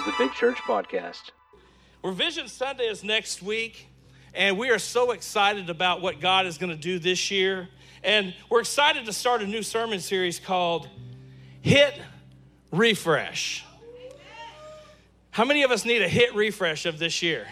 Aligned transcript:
is 0.00 0.06
the 0.06 0.14
Big 0.16 0.32
Church 0.32 0.56
Podcast. 0.58 1.30
Revision 2.02 2.48
Sunday 2.48 2.84
is 2.84 3.04
next 3.04 3.42
week, 3.42 3.86
and 4.32 4.56
we 4.56 4.70
are 4.70 4.78
so 4.78 5.10
excited 5.10 5.68
about 5.68 6.00
what 6.00 6.20
God 6.20 6.46
is 6.46 6.56
going 6.56 6.70
to 6.70 6.80
do 6.80 6.98
this 6.98 7.30
year. 7.30 7.68
And 8.02 8.32
we're 8.48 8.60
excited 8.60 9.04
to 9.04 9.12
start 9.12 9.42
a 9.42 9.46
new 9.46 9.62
sermon 9.62 10.00
series 10.00 10.38
called 10.38 10.88
Hit 11.60 12.00
Refresh. 12.70 13.66
How 15.32 15.44
many 15.44 15.64
of 15.64 15.70
us 15.70 15.84
need 15.84 16.00
a 16.00 16.08
hit 16.08 16.34
refresh 16.34 16.86
of 16.86 16.98
this 16.98 17.20
year? 17.20 17.46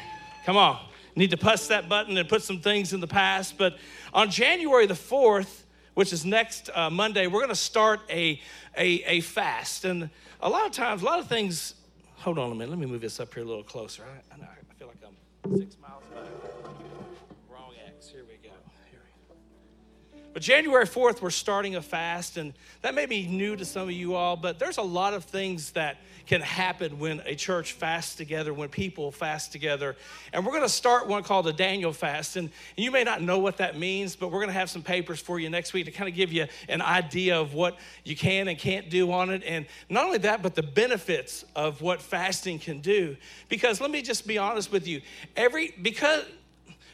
Come 0.46 0.56
on. 0.56 0.78
Need 1.16 1.32
to 1.32 1.36
press 1.36 1.68
that 1.68 1.86
button 1.86 2.16
and 2.16 2.26
put 2.26 2.42
some 2.42 2.60
things 2.60 2.94
in 2.94 3.00
the 3.00 3.06
past. 3.06 3.58
But 3.58 3.76
on 4.14 4.30
January 4.30 4.86
the 4.86 4.94
4th, 4.94 5.64
which 5.92 6.14
is 6.14 6.24
next 6.24 6.70
uh, 6.74 6.88
Monday, 6.88 7.26
we're 7.26 7.40
going 7.40 7.48
to 7.50 7.54
start 7.54 8.00
a, 8.08 8.40
a, 8.74 9.02
a 9.04 9.20
fast. 9.20 9.84
And 9.84 10.08
a 10.40 10.48
lot 10.48 10.64
of 10.64 10.72
times, 10.72 11.02
a 11.02 11.04
lot 11.04 11.18
of 11.18 11.26
things, 11.26 11.74
hold 12.18 12.38
on 12.38 12.50
a 12.50 12.54
minute, 12.54 12.70
let 12.70 12.78
me 12.78 12.86
move 12.86 13.00
this 13.00 13.20
up 13.20 13.32
here 13.32 13.42
a 13.42 13.46
little 13.46 13.62
closer. 13.62 14.02
I, 14.02 14.34
I, 14.34 14.38
feel 14.78 14.88
like 14.88 14.98
I'm 15.06 15.56
six 15.56 15.76
miles 15.80 16.02
back. 16.14 16.47
But 20.38 20.44
January 20.44 20.86
4th, 20.86 21.20
we're 21.20 21.30
starting 21.30 21.74
a 21.74 21.82
fast, 21.82 22.36
and 22.36 22.54
that 22.82 22.94
may 22.94 23.06
be 23.06 23.26
new 23.26 23.56
to 23.56 23.64
some 23.64 23.88
of 23.88 23.90
you 23.90 24.14
all, 24.14 24.36
but 24.36 24.60
there's 24.60 24.78
a 24.78 24.82
lot 24.82 25.12
of 25.12 25.24
things 25.24 25.72
that 25.72 25.96
can 26.26 26.42
happen 26.42 27.00
when 27.00 27.20
a 27.26 27.34
church 27.34 27.72
fasts 27.72 28.14
together, 28.14 28.54
when 28.54 28.68
people 28.68 29.10
fast 29.10 29.50
together. 29.50 29.96
And 30.32 30.46
we're 30.46 30.52
going 30.52 30.62
to 30.62 30.68
start 30.68 31.08
one 31.08 31.24
called 31.24 31.46
the 31.46 31.52
Daniel 31.52 31.92
fast. 31.92 32.36
And 32.36 32.50
you 32.76 32.92
may 32.92 33.02
not 33.02 33.20
know 33.20 33.40
what 33.40 33.56
that 33.56 33.76
means, 33.76 34.14
but 34.14 34.28
we're 34.28 34.38
going 34.38 34.46
to 34.46 34.52
have 34.52 34.70
some 34.70 34.80
papers 34.80 35.18
for 35.18 35.40
you 35.40 35.50
next 35.50 35.72
week 35.72 35.86
to 35.86 35.90
kind 35.90 36.08
of 36.08 36.14
give 36.14 36.32
you 36.32 36.46
an 36.68 36.82
idea 36.82 37.40
of 37.40 37.52
what 37.52 37.76
you 38.04 38.14
can 38.14 38.46
and 38.46 38.56
can't 38.56 38.90
do 38.90 39.10
on 39.10 39.30
it. 39.30 39.42
And 39.44 39.66
not 39.90 40.04
only 40.04 40.18
that, 40.18 40.40
but 40.40 40.54
the 40.54 40.62
benefits 40.62 41.44
of 41.56 41.82
what 41.82 42.00
fasting 42.00 42.60
can 42.60 42.80
do. 42.80 43.16
Because 43.48 43.80
let 43.80 43.90
me 43.90 44.02
just 44.02 44.24
be 44.24 44.38
honest 44.38 44.70
with 44.70 44.86
you 44.86 45.00
every, 45.36 45.74
because 45.82 46.24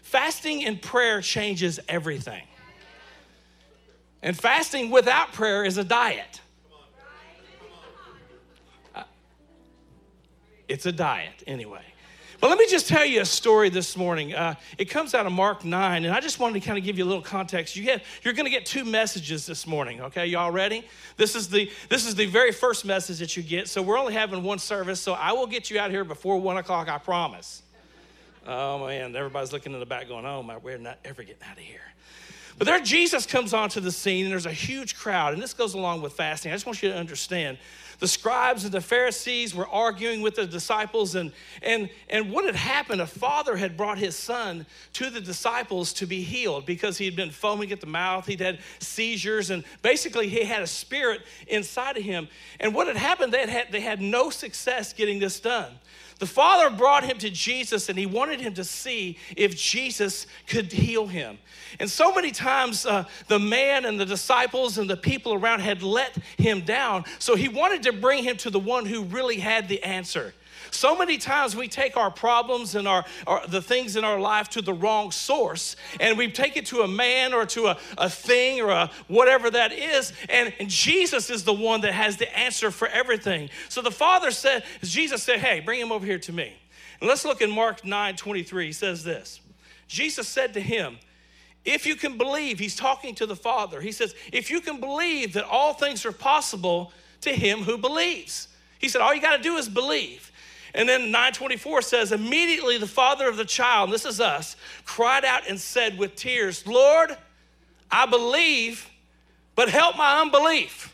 fasting 0.00 0.65
and 0.65 0.81
prayer 0.81 1.20
changes 1.20 1.78
everything. 1.91 2.41
And 4.25 4.34
fasting 4.34 4.91
without 4.91 5.34
prayer 5.34 5.67
is 5.67 5.77
a 5.77 5.84
diet. 5.84 6.41
It's 10.66 10.86
a 10.86 10.92
diet, 10.92 11.44
anyway. 11.47 11.83
But 12.41 12.48
let 12.48 12.58
me 12.58 12.66
just 12.66 12.89
tell 12.89 13.05
you 13.05 13.20
a 13.20 13.27
story 13.27 13.69
this 13.69 13.98
morning. 13.98 14.33
Uh, 14.33 14.55
it 14.78 14.86
comes 14.86 15.14
out 15.14 15.27
of 15.27 15.33
Mark 15.33 15.62
9, 15.62 16.06
and 16.06 16.14
I 16.14 16.20
just 16.20 16.41
wanted 16.41 16.58
to 16.58 16.66
kind 16.66 16.78
of 16.78 16.84
give 16.84 16.97
you 16.97 17.05
a 17.05 17.06
little 17.06 17.22
context. 17.22 17.77
You 17.77 17.84
get, 17.84 18.03
you're 18.22 18.33
going 18.33 18.47
to 18.47 18.50
get 18.50 18.64
two 18.64 18.86
messages 18.86 19.44
this 19.44 19.66
morning, 19.66 20.00
okay? 20.00 20.25
Y'all 20.27 20.50
ready? 20.50 20.86
This 21.19 21.36
is, 21.36 21.50
the, 21.50 21.70
this 21.91 22.06
is 22.06 22.14
the 22.14 22.25
very 22.25 22.50
first 22.50 22.86
message 22.86 23.19
that 23.19 23.36
you 23.36 23.42
get. 23.42 23.69
So 23.69 23.83
we're 23.83 23.98
only 23.98 24.14
having 24.14 24.42
one 24.42 24.59
service, 24.59 25.00
so 25.00 25.12
I 25.12 25.33
will 25.33 25.47
get 25.47 25.70
you 25.70 25.78
out 25.78 25.91
here 25.91 26.03
before 26.03 26.41
1 26.41 26.56
o'clock, 26.56 26.88
I 26.88 26.97
promise. 26.97 27.62
Oh, 28.47 28.86
man, 28.86 29.14
everybody's 29.14 29.53
looking 29.53 29.75
in 29.75 29.81
the 29.81 29.86
back 29.86 30.09
going, 30.09 30.25
oh, 30.25 30.42
my, 30.42 30.56
we're 30.56 30.78
not 30.78 30.98
ever 31.05 31.22
getting 31.22 31.42
out 31.42 31.59
of 31.59 31.62
here. 31.62 31.83
But 32.58 32.66
there, 32.66 32.80
Jesus 32.80 33.27
comes 33.27 33.52
onto 33.52 33.80
the 33.80 33.91
scene, 33.91 34.27
and 34.27 34.33
there's 34.33 34.47
a 34.47 34.52
huge 34.52 34.94
crowd, 34.94 35.33
and 35.33 35.42
this 35.42 35.55
goes 35.55 35.74
along 35.74 36.02
with 36.02 36.12
fasting. 36.12 36.52
I 36.52 36.55
just 36.55 36.66
want 36.66 36.83
you 36.83 36.91
to 36.91 36.97
understand 36.97 37.58
the 37.98 38.08
scribes 38.08 38.64
and 38.64 38.72
the 38.72 38.80
Pharisees 38.80 39.55
were 39.55 39.69
arguing 39.69 40.20
with 40.20 40.36
the 40.36 40.47
disciples, 40.47 41.14
and, 41.14 41.32
and, 41.62 41.88
and 42.08 42.30
what 42.30 42.44
had 42.44 42.56
happened, 42.56 43.00
a 43.00 43.06
father 43.06 43.56
had 43.56 43.77
brought 43.77 43.98
his 43.98 44.16
son 44.16 44.66
to 44.94 45.10
the 45.10 45.20
disciples 45.20 45.92
to 45.94 46.06
be 46.06 46.22
healed 46.22 46.66
because 46.66 46.98
he 46.98 47.05
had 47.05 47.16
been 47.16 47.30
foaming 47.30 47.72
at 47.72 47.80
the 47.80 47.86
mouth, 47.86 48.27
he'd 48.27 48.41
had 48.41 48.58
seizures, 48.78 49.50
and 49.50 49.64
basically 49.82 50.28
he 50.28 50.44
had 50.44 50.62
a 50.62 50.66
spirit 50.66 51.22
inside 51.48 51.97
of 51.97 52.02
him. 52.02 52.28
And 52.60 52.75
what 52.75 52.86
had 52.86 52.97
happened, 52.97 53.32
they 53.32 53.47
had, 53.47 53.70
they 53.70 53.80
had 53.80 54.00
no 54.00 54.30
success 54.30 54.92
getting 54.92 55.19
this 55.19 55.41
done. 55.41 55.72
The 56.19 56.27
father 56.27 56.75
brought 56.75 57.05
him 57.05 57.19
to 57.19 57.31
Jesus 57.31 57.89
and 57.89 57.98
he 57.98 58.07
wanted 58.07 58.41
him 58.41 58.55
to 58.55 58.65
see 58.65 59.19
if 59.37 59.57
Jesus 59.57 60.27
could 60.47 60.73
heal 60.73 61.06
him. 61.06 61.39
And 61.81 61.91
so 61.91 62.15
many 62.15 62.31
times, 62.31 62.87
uh, 62.87 63.05
the 63.27 63.38
man 63.38 63.84
and 63.84 63.99
the 63.99 64.06
disciples 64.06 64.78
and 64.78 64.88
the 64.88 64.97
people 64.97 65.34
around 65.34 65.61
had 65.61 65.83
let 65.83 66.16
him 66.38 66.61
down. 66.61 67.05
So 67.19 67.34
he 67.34 67.49
wanted 67.49 67.83
to 67.84 67.93
bring 67.93 68.22
him 68.22 68.37
to 68.38 68.50
the 68.50 68.61
one 68.61 68.87
who 68.87 69.03
really 69.05 69.38
had 69.38 69.69
the 69.69 69.83
answer. 69.83 70.34
So 70.75 70.97
many 70.97 71.19
times 71.19 71.55
we 71.55 71.69
take 71.69 71.97
our 71.97 72.11
problems 72.11 72.75
and 72.75 72.89
our, 72.89 73.05
our, 73.27 73.47
the 73.47 73.62
things 73.62 73.97
in 73.97 74.05
our 74.05 74.19
life 74.19 74.49
to 74.51 74.62
the 74.62 74.75
wrong 74.75 75.12
source, 75.12 75.77
and 76.01 76.19
we 76.19 76.31
take 76.31 76.57
it 76.57 76.67
to 76.67 76.83
a 76.83 76.89
man 76.89 77.33
or 77.33 77.47
to 77.47 77.69
a, 77.69 77.79
a 77.97 78.11
thing 78.11 78.61
or 78.61 78.71
a 78.71 78.91
whatever 79.07 79.51
that 79.51 79.73
is, 79.73 80.12
and, 80.29 80.53
and 80.59 80.69
Jesus 80.69 81.31
is 81.31 81.45
the 81.45 81.53
one 81.53 81.83
that 81.83 81.93
has 81.93 82.17
the 82.17 82.37
answer 82.37 82.71
for 82.71 82.89
everything. 82.89 83.51
So 83.69 83.83
the 83.83 83.91
Father 83.91 84.31
said, 84.31 84.65
Jesus 84.83 85.23
said, 85.23 85.39
Hey, 85.39 85.61
bring 85.61 85.81
him 85.81 85.93
over 85.93 86.05
here 86.05 86.19
to 86.19 86.33
me. 86.33 86.53
And 87.01 87.09
let's 87.09 87.25
look 87.25 87.41
in 87.41 87.51
Mark 87.51 87.85
9 87.85 88.17
23. 88.17 88.67
He 88.67 88.73
says 88.73 89.05
this 89.05 89.41
Jesus 89.87 90.27
said 90.27 90.55
to 90.55 90.61
him, 90.61 90.99
if 91.65 91.87
you 91.87 91.97
can 91.97 92.19
believe, 92.19 92.59
he's 92.59 92.77
talking 92.77 93.15
to 93.15 93.27
the 93.27 93.37
Father. 93.37 93.81
He 93.81 93.93
says, 93.93 94.15
if 94.33 94.51
you 94.51 94.61
can 94.61 94.81
believe 94.81 95.33
that 95.33 95.45
all 95.45 95.73
things 95.73 96.05
are 96.05 96.12
possible 96.12 96.93
to 97.23 97.31
him 97.31 97.61
who 97.61 97.79
believes. 97.79 98.49
He 98.79 98.91
said, 98.91 99.01
all 99.01 99.15
you 99.15 99.23
got 99.23 99.37
to 99.39 99.43
do 99.43 99.56
is 99.56 99.67
believe. 99.67 100.31
And 100.75 100.89
then 100.89 101.12
924 101.12 101.83
says, 101.83 102.12
immediately 102.12 102.79
the 102.79 102.87
father 102.87 103.29
of 103.29 103.37
the 103.37 103.45
child, 103.45 103.93
this 103.93 104.05
is 104.05 104.21
us, 104.21 104.57
cried 104.85 105.25
out 105.25 105.49
and 105.49 105.61
said 105.61 105.99
with 105.99 106.17
tears, 106.17 106.67
Lord, 106.67 107.17
I 107.91 108.07
believe, 108.07 108.91
but 109.55 109.69
help 109.69 109.97
my 109.97 110.21
unbelief. 110.21 110.93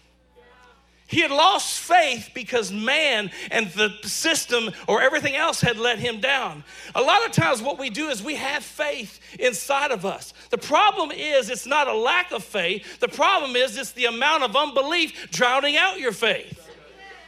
He 1.07 1.23
had 1.23 1.33
lost 1.33 1.81
faith 1.81 2.31
because 2.35 2.71
man 2.71 3.33
and 3.51 3.69
the 3.73 3.93
system 4.05 4.71
or 4.87 5.03
everything 5.03 5.35
else 5.35 5.61
had 5.61 5.77
let 5.77 5.99
him 5.99 6.21
down. 6.21 6.63
A 6.95 7.03
lot 7.03 7.27
of 7.27 7.33
times, 7.33 7.61
what 7.61 7.81
we 7.81 7.91
do 7.91 8.11
is 8.11 8.23
we 8.23 8.37
have 8.37 8.63
faith 8.63 9.19
inside 9.41 9.91
of 9.91 10.07
us. 10.07 10.33
The 10.51 10.59
problem 10.59 11.11
is, 11.11 11.51
it's 11.51 11.67
not 11.67 11.89
a 11.89 11.95
lack 11.95 12.31
of 12.31 12.45
faith. 12.45 13.01
The 13.01 13.09
problem 13.09 13.57
is, 13.57 13.77
it's 13.77 13.91
the 13.91 14.05
amount 14.05 14.45
of 14.45 14.55
unbelief 14.55 15.33
drowning 15.33 15.77
out 15.77 15.99
your 15.99 16.13
faith. 16.13 16.60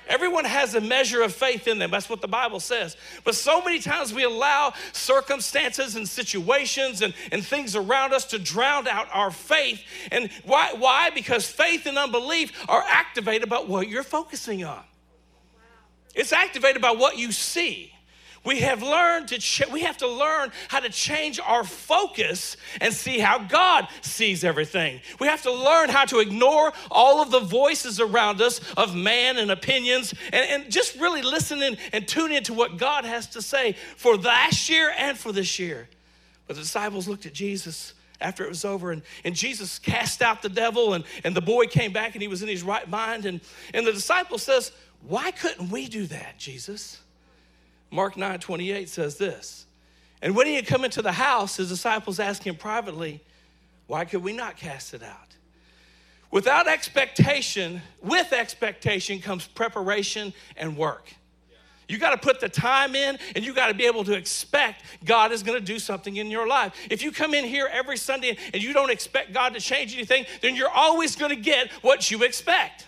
Everyone 0.08 0.44
has 0.44 0.74
a 0.74 0.80
measure 0.80 1.22
of 1.22 1.32
faith 1.32 1.68
in 1.68 1.78
them. 1.78 1.90
That's 1.90 2.10
what 2.10 2.20
the 2.20 2.28
Bible 2.28 2.60
says. 2.60 2.96
But 3.24 3.34
so 3.34 3.62
many 3.62 3.78
times 3.78 4.12
we 4.12 4.24
allow 4.24 4.74
circumstances 4.92 5.96
and 5.96 6.08
situations 6.08 7.02
and, 7.02 7.14
and 7.30 7.44
things 7.44 7.76
around 7.76 8.12
us 8.12 8.24
to 8.26 8.38
drown 8.38 8.88
out 8.88 9.08
our 9.12 9.30
faith. 9.30 9.80
And 10.10 10.30
why? 10.44 10.74
Why? 10.74 11.10
Because 11.10 11.46
faith 11.46 11.86
and 11.86 11.96
unbelief 11.96 12.52
are 12.68 12.84
activated 12.86 13.48
by 13.48 13.58
what 13.58 13.88
you're 13.88 14.02
focusing 14.02 14.64
on. 14.64 14.82
It's 16.14 16.32
activated 16.32 16.82
by 16.82 16.90
what 16.90 17.16
you 17.16 17.32
see. 17.32 17.92
We 18.44 18.60
have 18.60 18.82
learned 18.82 19.28
to 19.28 19.38
ch- 19.38 19.68
we 19.70 19.82
have 19.82 19.98
to 19.98 20.08
learn 20.08 20.50
how 20.66 20.80
to 20.80 20.88
change 20.88 21.38
our 21.38 21.62
focus 21.62 22.56
and 22.80 22.92
see 22.92 23.20
how 23.20 23.38
God 23.38 23.86
sees 24.00 24.42
everything. 24.42 25.00
We 25.20 25.28
have 25.28 25.42
to 25.42 25.52
learn 25.52 25.90
how 25.90 26.06
to 26.06 26.18
ignore 26.18 26.72
all 26.90 27.22
of 27.22 27.30
the 27.30 27.38
voices 27.38 28.00
around 28.00 28.40
us 28.40 28.60
of 28.76 28.96
man 28.96 29.36
and 29.36 29.52
opinions 29.52 30.12
and, 30.32 30.62
and 30.64 30.72
just 30.72 30.96
really 30.98 31.22
listen 31.22 31.62
in 31.62 31.76
and 31.92 32.08
tune 32.08 32.32
into 32.32 32.52
what 32.52 32.78
God 32.78 33.04
has 33.04 33.28
to 33.28 33.42
say 33.42 33.74
for 33.96 34.16
last 34.16 34.68
year 34.68 34.92
and 34.98 35.16
for 35.16 35.30
this 35.30 35.60
year. 35.60 35.88
But 36.48 36.56
the 36.56 36.62
disciples 36.62 37.06
looked 37.06 37.26
at 37.26 37.32
Jesus 37.32 37.94
after 38.20 38.44
it 38.44 38.48
was 38.48 38.64
over 38.64 38.90
and, 38.90 39.02
and 39.24 39.36
Jesus 39.36 39.78
cast 39.78 40.20
out 40.20 40.42
the 40.42 40.48
devil 40.48 40.94
and, 40.94 41.04
and 41.22 41.34
the 41.34 41.40
boy 41.40 41.66
came 41.66 41.92
back 41.92 42.14
and 42.14 42.22
he 42.22 42.28
was 42.28 42.42
in 42.42 42.48
his 42.48 42.64
right 42.64 42.88
mind 42.88 43.24
and, 43.24 43.40
and 43.72 43.86
the 43.86 43.92
disciple 43.92 44.38
says, 44.38 44.72
why 45.06 45.30
couldn't 45.30 45.70
we 45.70 45.86
do 45.86 46.06
that, 46.06 46.38
Jesus? 46.38 47.01
Mark 47.92 48.16
9 48.16 48.40
28 48.40 48.88
says 48.88 49.18
this. 49.18 49.66
And 50.22 50.34
when 50.34 50.46
he 50.46 50.54
had 50.54 50.66
come 50.66 50.84
into 50.84 51.02
the 51.02 51.12
house, 51.12 51.56
his 51.56 51.68
disciples 51.68 52.18
asked 52.18 52.42
him 52.42 52.56
privately, 52.56 53.20
Why 53.86 54.04
could 54.04 54.22
we 54.22 54.32
not 54.32 54.56
cast 54.56 54.94
it 54.94 55.02
out? 55.02 55.36
Without 56.30 56.66
expectation, 56.66 57.82
with 58.00 58.32
expectation 58.32 59.20
comes 59.20 59.46
preparation 59.46 60.32
and 60.56 60.76
work. 60.76 61.12
You 61.88 61.98
got 61.98 62.10
to 62.12 62.16
put 62.16 62.40
the 62.40 62.48
time 62.48 62.94
in 62.94 63.18
and 63.36 63.44
you 63.44 63.52
got 63.52 63.66
to 63.66 63.74
be 63.74 63.84
able 63.84 64.04
to 64.04 64.14
expect 64.14 64.82
God 65.04 65.30
is 65.30 65.42
going 65.42 65.58
to 65.58 65.64
do 65.64 65.78
something 65.78 66.16
in 66.16 66.30
your 66.30 66.46
life. 66.46 66.72
If 66.88 67.02
you 67.02 67.12
come 67.12 67.34
in 67.34 67.44
here 67.44 67.68
every 67.70 67.98
Sunday 67.98 68.38
and 68.54 68.62
you 68.62 68.72
don't 68.72 68.90
expect 68.90 69.34
God 69.34 69.52
to 69.52 69.60
change 69.60 69.94
anything, 69.94 70.24
then 70.40 70.56
you're 70.56 70.70
always 70.70 71.16
going 71.16 71.36
to 71.36 71.40
get 71.40 71.70
what 71.82 72.10
you 72.10 72.22
expect. 72.22 72.86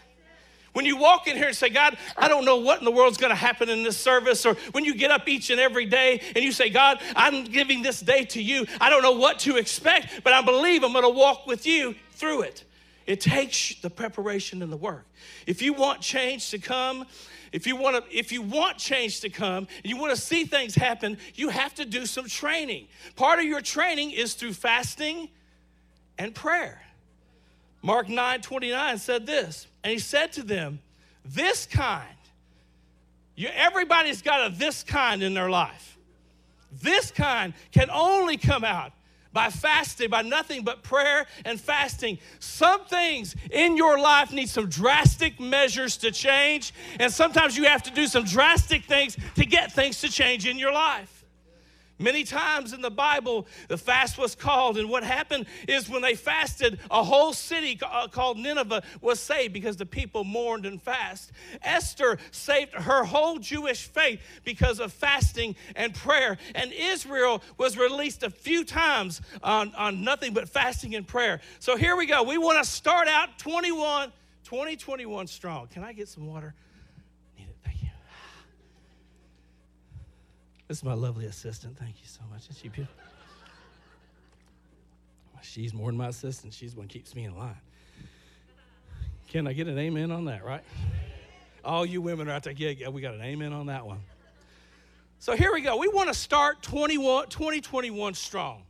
When 0.75 0.85
you 0.85 0.97
walk 0.97 1.29
in 1.29 1.37
here 1.37 1.47
and 1.47 1.57
say, 1.57 1.71
God, 1.71 1.97
I 2.17 2.29
don't 2.29 2.45
know 2.45 2.57
what 2.57 2.81
in 2.81 2.85
the 2.85 2.91
world's 2.91 3.17
going 3.17 3.31
to 3.31 3.37
happen 3.37 3.69
in 3.69 3.85
this 3.85 3.97
service, 3.97 4.45
or 4.45 4.55
when 4.73 4.85
you 4.85 4.95
get 4.95 5.11
up 5.11 5.29
each 5.29 5.51
and 5.51 5.61
every 5.61 5.87
day 5.87 6.21
and 6.35 6.45
you 6.45 6.53
say, 6.53 6.69
God, 6.69 7.01
I'm 7.17 7.45
giving 7.45 7.81
this 7.81 8.01
day 8.01 8.25
to 8.27 8.43
you, 8.43 8.67
I 8.81 8.91
don't 8.91 9.03
know 9.03 9.13
what 9.13 9.39
to 9.41 9.57
expect, 9.57 10.23
but 10.25 10.33
I 10.33 10.43
believe 10.43 10.83
I'm 10.83 10.93
going 10.93 11.05
to 11.05 11.09
walk 11.09 11.47
with 11.47 11.65
you 11.65 11.95
through 12.13 12.43
it. 12.43 12.65
It 13.07 13.21
takes 13.21 13.77
the 13.83 13.91
preparation 13.91 14.63
and 14.63 14.73
the 14.73 14.77
work. 14.77 15.07
If 15.47 15.63
you 15.63 15.75
want 15.75 16.01
change 16.01 16.51
to 16.51 16.59
come, 16.59 17.07
if 17.53 17.69
you 17.69 17.77
want 17.77 18.05
to 18.05 18.19
if 18.19 18.33
you 18.33 18.43
want 18.43 18.79
change 18.79 19.21
to 19.21 19.29
come 19.29 19.69
and 19.83 19.85
you 19.85 19.97
want 19.97 20.13
to 20.13 20.21
see 20.21 20.45
things 20.45 20.75
happen, 20.75 21.19
you 21.37 21.51
have 21.51 21.73
to 21.75 21.85
do 21.85 22.05
some 22.05 22.27
training. 22.27 22.89
Part 23.15 23.39
of 23.39 23.45
your 23.45 23.61
training 23.61 24.11
is 24.11 24.35
through 24.35 24.55
fasting 24.55 25.29
and 26.19 26.35
prayer. 26.35 26.81
Mark 27.85 28.09
9 28.09 28.41
29 28.41 28.97
said 28.97 29.27
this, 29.27 29.67
and 29.85 29.93
he 29.93 29.99
said 29.99 30.33
to 30.33 30.43
them, 30.43 30.79
This 31.23 31.67
kind 31.67 32.09
You, 33.37 33.49
everybody's 33.55 34.23
got 34.23 34.51
a 34.51 34.55
this 34.55 34.83
kind 34.83 35.23
in 35.23 35.35
their 35.35 35.51
life. 35.51 35.99
This 36.81 37.11
kind 37.11 37.53
can 37.73 37.91
only 37.91 38.39
come 38.39 38.65
out 38.65 38.93
by 39.35 39.51
fasting, 39.51 40.09
by 40.09 40.23
nothing 40.23 40.65
but 40.65 40.83
prayer 40.83 41.27
and 41.45 41.61
fasting. 41.61 42.19
Some 42.39 42.87
things 42.87 43.37
in 43.51 43.77
your 43.77 43.99
life 43.99 44.33
need 44.33 44.49
some 44.49 44.71
drastic 44.71 45.39
measures 45.39 45.99
to 45.99 46.11
change, 46.11 46.73
and 46.99 47.13
sometimes 47.13 47.55
you 47.55 47.65
have 47.65 47.83
to 47.83 47.91
do 47.91 48.07
some 48.07 48.25
drastic 48.25 48.87
things 48.87 49.19
to 49.35 49.45
get 49.45 49.73
things 49.73 50.01
to 50.01 50.09
change 50.09 50.47
in 50.47 50.59
your 50.59 50.73
life. 50.73 51.14
Many 51.99 52.25
times 52.25 52.73
in 52.73 52.81
the 52.81 52.91
Bible, 52.91 53.47
the 53.69 53.79
fast 53.79 54.19
was 54.19 54.35
called, 54.35 54.79
and 54.79 54.91
what 54.91 55.05
happened 55.05 55.47
is 55.69 55.89
when 55.89 56.03
they 56.03 56.17
fasted, 56.17 56.81
a 56.91 57.05
whole 57.05 57.33
city 57.33 57.79
uh, 57.89 58.09
called 58.09 58.37
Nineveh 58.37 58.83
was 59.01 59.21
saved 59.21 59.53
because 59.53 59.77
the 59.77 59.87
people 59.87 60.25
mourned 60.25 60.67
and 60.67 60.83
fast. 60.83 61.31
Esther 61.63 62.19
saved 62.33 62.75
her 62.75 63.05
whole 63.05 63.39
Jewish 63.39 63.85
faith 63.85 64.21
because 64.45 64.81
of 64.81 64.93
fasting 64.93 65.55
and 65.77 65.95
prayer, 65.95 66.37
and 66.57 66.73
Israel 66.73 67.43
was 67.59 67.79
released 67.79 68.25
a 68.25 68.31
few 68.31 68.65
times 68.65 69.21
on, 69.45 69.73
on 69.77 70.03
nothing 70.03 70.35
but 70.35 70.49
fasting 70.49 70.97
and 70.97 71.07
prayer. 71.07 71.41
So 71.61 71.77
here 71.77 71.95
we 71.95 72.07
go. 72.07 72.25
We 72.25 72.39
want 72.39 72.63
to 72.63 72.69
start 72.69 73.07
out 73.07 73.39
21, 73.39 74.13
2021 74.43 75.29
strong. 75.29 75.69
Can 75.69 75.85
I 75.85 75.93
get 75.93 76.09
some 76.09 76.27
water? 76.27 76.55
This 80.75 80.81
is 80.81 80.85
my 80.87 80.95
lovely 80.95 81.27
assistant. 81.27 81.79
Thank 81.79 82.01
you 82.03 82.09
so 82.09 82.23
much. 82.33 82.51
Is 82.51 82.59
she 82.59 82.67
beautiful? 82.67 83.01
She's 85.41 85.73
more 85.73 85.89
than 85.89 85.97
my 85.97 86.09
assistant. 86.09 86.53
She's 86.53 86.73
the 86.73 86.81
one 86.81 86.89
keeps 86.89 87.15
me 87.15 87.23
in 87.23 87.39
line. 87.39 87.55
Can 89.29 89.47
I 89.47 89.53
get 89.53 89.69
an 89.69 89.79
amen 89.79 90.11
on 90.11 90.25
that, 90.25 90.45
right? 90.45 90.65
All 91.65 91.87
you 91.87 92.03
women 92.03 92.29
are 92.29 92.33
out 92.33 92.43
there, 92.43 92.55
yeah, 92.55 92.71
yeah, 92.71 92.89
we 92.89 93.01
got 93.01 93.15
an 93.15 93.21
amen 93.21 93.53
on 93.53 93.67
that 93.67 93.87
one. 93.87 94.01
So 95.21 95.37
here 95.37 95.53
we 95.53 95.61
go. 95.61 95.77
We 95.77 95.87
want 95.87 96.09
to 96.09 96.15
start 96.15 96.61
21, 96.63 97.29
2021 97.29 98.15
strong. 98.15 98.65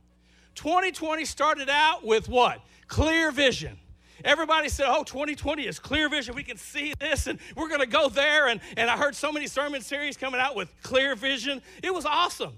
2020 0.53 1.25
started 1.25 1.69
out 1.71 2.05
with 2.05 2.29
what? 2.29 2.61
Clear 2.87 3.31
vision. 3.31 3.79
Everybody 4.23 4.69
said, 4.69 4.85
oh, 4.87 5.03
2020 5.03 5.67
is 5.67 5.79
clear 5.79 6.09
vision. 6.09 6.35
We 6.35 6.43
can 6.43 6.57
see 6.57 6.93
this 6.99 7.27
and 7.27 7.39
we're 7.55 7.67
going 7.67 7.81
to 7.81 7.87
go 7.87 8.09
there. 8.09 8.47
And, 8.47 8.61
and 8.77 8.89
I 8.89 8.97
heard 8.97 9.15
so 9.15 9.31
many 9.31 9.47
sermon 9.47 9.81
series 9.81 10.15
coming 10.17 10.39
out 10.39 10.55
with 10.55 10.69
clear 10.81 11.15
vision. 11.15 11.61
It 11.83 11.93
was 11.93 12.05
awesome. 12.05 12.53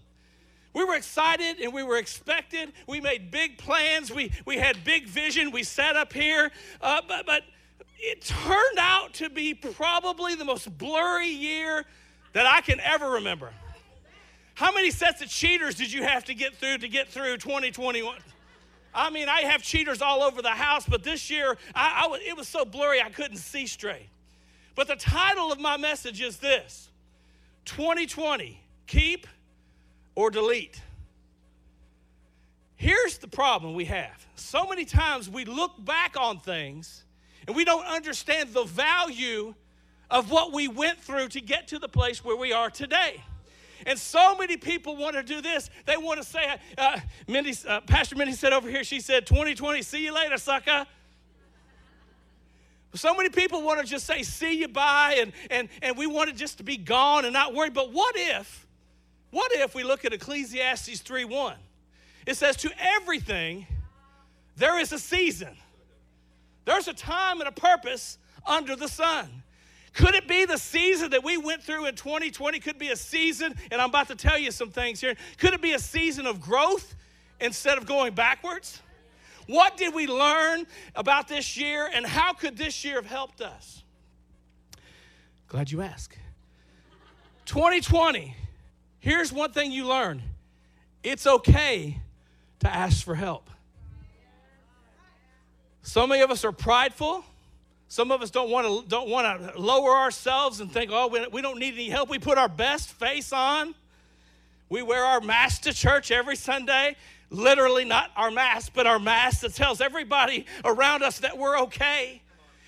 We 0.74 0.86
were 0.86 0.96
excited 0.96 1.60
and 1.60 1.74
we 1.74 1.82
were 1.82 1.98
expected. 1.98 2.72
We 2.86 3.02
made 3.02 3.32
big 3.32 3.58
plans. 3.58 4.12
We, 4.12 4.32
we 4.46 4.58
had 4.58 4.84
big 4.84 5.08
vision. 5.08 5.52
We 5.52 5.64
sat 5.64 5.96
up 5.96 6.14
here. 6.14 6.52
Uh, 6.80 7.02
but, 7.08 7.26
but 7.26 7.42
it 7.98 8.22
turned 8.22 8.78
out 8.80 9.14
to 9.16 9.30
be 9.30 9.56
probably 9.56 10.36
the 10.36 10.46
most 10.46 10.78
blurry 10.78 11.30
year 11.30 11.86
that 12.34 12.46
I 12.46 12.62
can 12.62 12.80
ever 12.82 13.12
remember. 13.12 13.52
How 14.54 14.72
many 14.72 14.92
sets 14.92 15.22
of 15.22 15.30
cheaters 15.30 15.76
did 15.76 15.92
you 15.92 16.04
have 16.04 16.26
to 16.26 16.34
get 16.34 16.56
through 16.56 16.80
to 16.80 16.88
get 16.88 17.10
through 17.10 17.38
2021? 17.38 18.16
I 18.98 19.12
mean, 19.12 19.30
I 19.30 19.42
have 19.42 19.62
cheaters 19.62 20.02
all 20.02 20.24
over 20.24 20.42
the 20.42 20.50
house, 20.50 20.86
but 20.88 21.04
this 21.04 21.30
year 21.30 21.56
I, 21.76 22.08
I, 22.10 22.20
it 22.28 22.36
was 22.36 22.48
so 22.48 22.66
blurry 22.66 23.00
I 23.00 23.10
couldn't 23.10 23.38
see 23.38 23.68
straight. 23.68 24.10
But 24.76 24.88
the 24.88 24.96
title 24.96 25.52
of 25.52 25.60
my 25.60 25.78
message 25.78 26.20
is 26.20 26.38
this 26.38 26.90
2020 27.66 28.60
Keep 28.88 29.28
or 30.16 30.32
Delete. 30.32 30.82
Here's 32.76 33.20
the 33.20 33.28
problem 33.28 33.76
we 33.76 33.86
have. 33.86 34.26
So 34.36 34.66
many 34.66 34.86
times 34.86 35.30
we 35.30 35.46
look 35.46 35.74
back 35.84 36.16
on 36.20 36.40
things 36.40 37.04
and 37.46 37.56
we 37.56 37.66
don't 37.66 37.86
understand 37.86 38.54
the 38.54 38.64
value 38.64 39.54
of 40.10 40.32
what 40.32 40.54
we 40.54 40.68
went 40.68 41.00
through 41.00 41.30
to 41.30 41.42
get 41.42 41.68
to 41.70 41.80
the 41.80 41.88
place 41.88 42.24
where 42.24 42.36
we 42.36 42.52
are 42.52 42.70
today. 42.70 43.24
And 43.86 43.98
so 43.98 44.36
many 44.36 44.58
people 44.58 44.96
want 44.96 45.16
to 45.16 45.24
do 45.24 45.42
this. 45.42 45.70
They 45.86 45.98
want 45.98 46.22
to 46.22 46.28
say, 46.28 46.58
uh, 46.78 47.00
Mindy, 47.28 47.54
uh, 47.68 47.82
Pastor 47.82 48.16
Mindy 48.16 48.34
said 48.34 48.54
over 48.54 48.70
here, 48.70 48.84
she 48.84 49.00
said, 49.00 49.26
2020, 49.28 49.82
see 49.82 50.04
you 50.04 50.14
later, 50.14 50.38
sucker. 50.38 50.86
So 52.94 53.14
many 53.14 53.30
people 53.30 53.62
want 53.62 53.80
to 53.80 53.86
just 53.86 54.08
say, 54.08 54.24
see 54.24 54.60
you 54.60 54.68
bye, 54.68 55.18
and, 55.20 55.34
and, 55.52 55.70
and 55.82 55.98
we 55.98 56.08
want 56.08 56.30
it 56.30 56.36
just 56.36 56.58
to 56.58 56.64
be 56.64 56.78
gone 56.78 57.26
and 57.26 57.34
not 57.34 57.54
worry. 57.54 57.70
But 57.70 57.92
what 57.92 58.16
if, 58.18 58.66
what 59.30 59.52
if 59.54 59.76
we 59.76 59.84
look 59.84 60.06
at 60.06 60.14
Ecclesiastes 60.14 61.02
3 61.02 61.26
1? 61.26 61.56
It 62.26 62.36
says, 62.36 62.58
to 62.58 62.72
everything 62.80 63.68
there 64.56 64.80
is 64.80 64.92
a 64.92 65.00
season, 65.00 65.56
there's 66.66 66.88
a 66.88 66.94
time 66.94 67.40
and 67.40 67.48
a 67.48 67.52
purpose 67.52 68.18
under 68.46 68.76
the 68.76 68.88
sun. 68.88 69.44
Could 69.98 70.14
it 70.14 70.28
be 70.28 70.46
the 70.46 70.60
season 70.60 71.10
that 71.10 71.24
we 71.24 71.38
went 71.38 71.64
through 71.64 71.88
in 71.88 71.96
2020? 71.96 72.60
Could 72.60 72.78
be 72.78 72.90
a 72.90 72.96
season, 72.96 73.56
and 73.72 73.82
I'm 73.82 73.90
about 73.90 74.10
to 74.10 74.16
tell 74.16 74.38
you 74.38 74.52
some 74.52 74.70
things 74.70 75.02
here. 75.02 75.16
Could 75.40 75.56
it 75.56 75.62
be 75.62 75.74
a 75.74 75.80
season 75.80 76.28
of 76.28 76.40
growth 76.40 76.96
instead 77.42 77.80
of 77.80 77.88
going 77.88 78.14
backwards? 78.14 78.80
What 79.48 79.76
did 79.76 79.96
we 79.96 80.06
learn 80.06 80.68
about 80.94 81.28
this 81.28 81.58
year, 81.58 81.90
and 81.92 82.06
how 82.06 82.34
could 82.34 82.58
this 82.58 82.86
year 82.86 82.96
have 82.96 83.08
helped 83.08 83.42
us? 83.42 83.84
Glad 85.48 85.72
you 85.72 85.82
asked. 85.82 86.16
2020, 87.46 88.36
here's 89.00 89.34
one 89.34 89.52
thing 89.52 89.72
you 89.72 89.88
learn 89.88 90.22
it's 91.02 91.26
okay 91.26 92.00
to 92.60 92.72
ask 92.72 93.04
for 93.04 93.16
help. 93.16 93.50
So 95.82 96.06
many 96.06 96.22
of 96.22 96.30
us 96.30 96.46
are 96.46 96.52
prideful. 96.52 97.26
Some 97.90 98.12
of 98.12 98.22
us 98.22 98.30
don't 98.30 98.50
want 98.50 98.68
to 98.68 98.90
don't 98.90 99.10
want 99.10 99.54
to 99.54 99.60
lower 99.60 99.96
ourselves 99.96 100.60
and 100.60 100.72
think, 100.72 100.92
oh, 100.94 101.08
we, 101.08 101.26
we 101.28 101.42
don't 101.42 101.58
need 101.58 101.74
any 101.74 101.90
help. 101.90 102.10
We 102.10 102.20
put 102.20 102.38
our 102.38 102.50
best 102.50 102.90
face 102.90 103.32
on. 103.32 103.76
We 104.70 104.82
wear 104.82 105.04
our 105.06 105.22
mask 105.22 105.62
to 105.62 105.74
church 105.74 106.12
every 106.12 106.36
Sunday. 106.36 106.98
Literally, 107.30 107.86
not 107.86 108.12
our 108.16 108.32
mask, 108.32 108.74
but 108.74 108.88
our 108.88 109.00
mask 109.00 109.42
that 109.42 109.54
tells 109.54 109.80
everybody 109.80 110.46
around 110.66 111.04
us 111.04 111.20
that 111.20 111.38
we're 111.38 111.60
okay. 111.62 112.22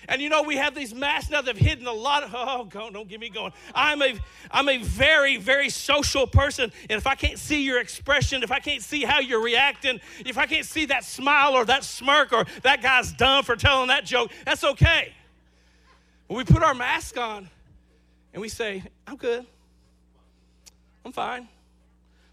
And 0.08 0.20
you 0.22 0.28
know, 0.28 0.42
we 0.42 0.56
have 0.56 0.74
these 0.74 0.94
masks 0.94 1.30
now 1.30 1.42
that 1.42 1.56
have 1.56 1.66
hidden 1.66 1.86
a 1.86 1.92
lot 1.92 2.22
of, 2.22 2.34
oh, 2.34 2.68
don't 2.90 3.08
get 3.08 3.20
me 3.20 3.28
going. 3.28 3.52
I'm 3.74 4.02
a, 4.02 4.14
I'm 4.50 4.68
a 4.68 4.78
very, 4.78 5.36
very 5.36 5.68
social 5.68 6.26
person. 6.26 6.72
And 6.88 6.98
if 6.98 7.06
I 7.06 7.14
can't 7.14 7.38
see 7.38 7.62
your 7.62 7.80
expression, 7.80 8.42
if 8.42 8.50
I 8.50 8.58
can't 8.60 8.82
see 8.82 9.02
how 9.02 9.20
you're 9.20 9.42
reacting, 9.42 10.00
if 10.20 10.38
I 10.38 10.46
can't 10.46 10.64
see 10.64 10.86
that 10.86 11.04
smile 11.04 11.54
or 11.54 11.64
that 11.66 11.84
smirk 11.84 12.32
or 12.32 12.46
that 12.62 12.82
guy's 12.82 13.12
dumb 13.12 13.44
for 13.44 13.56
telling 13.56 13.88
that 13.88 14.04
joke, 14.04 14.30
that's 14.44 14.64
okay. 14.64 15.12
When 16.26 16.38
we 16.38 16.44
put 16.44 16.62
our 16.62 16.74
mask 16.74 17.18
on 17.18 17.48
and 18.32 18.40
we 18.40 18.48
say, 18.48 18.82
I'm 19.06 19.16
good, 19.16 19.44
I'm 21.04 21.12
fine, 21.12 21.48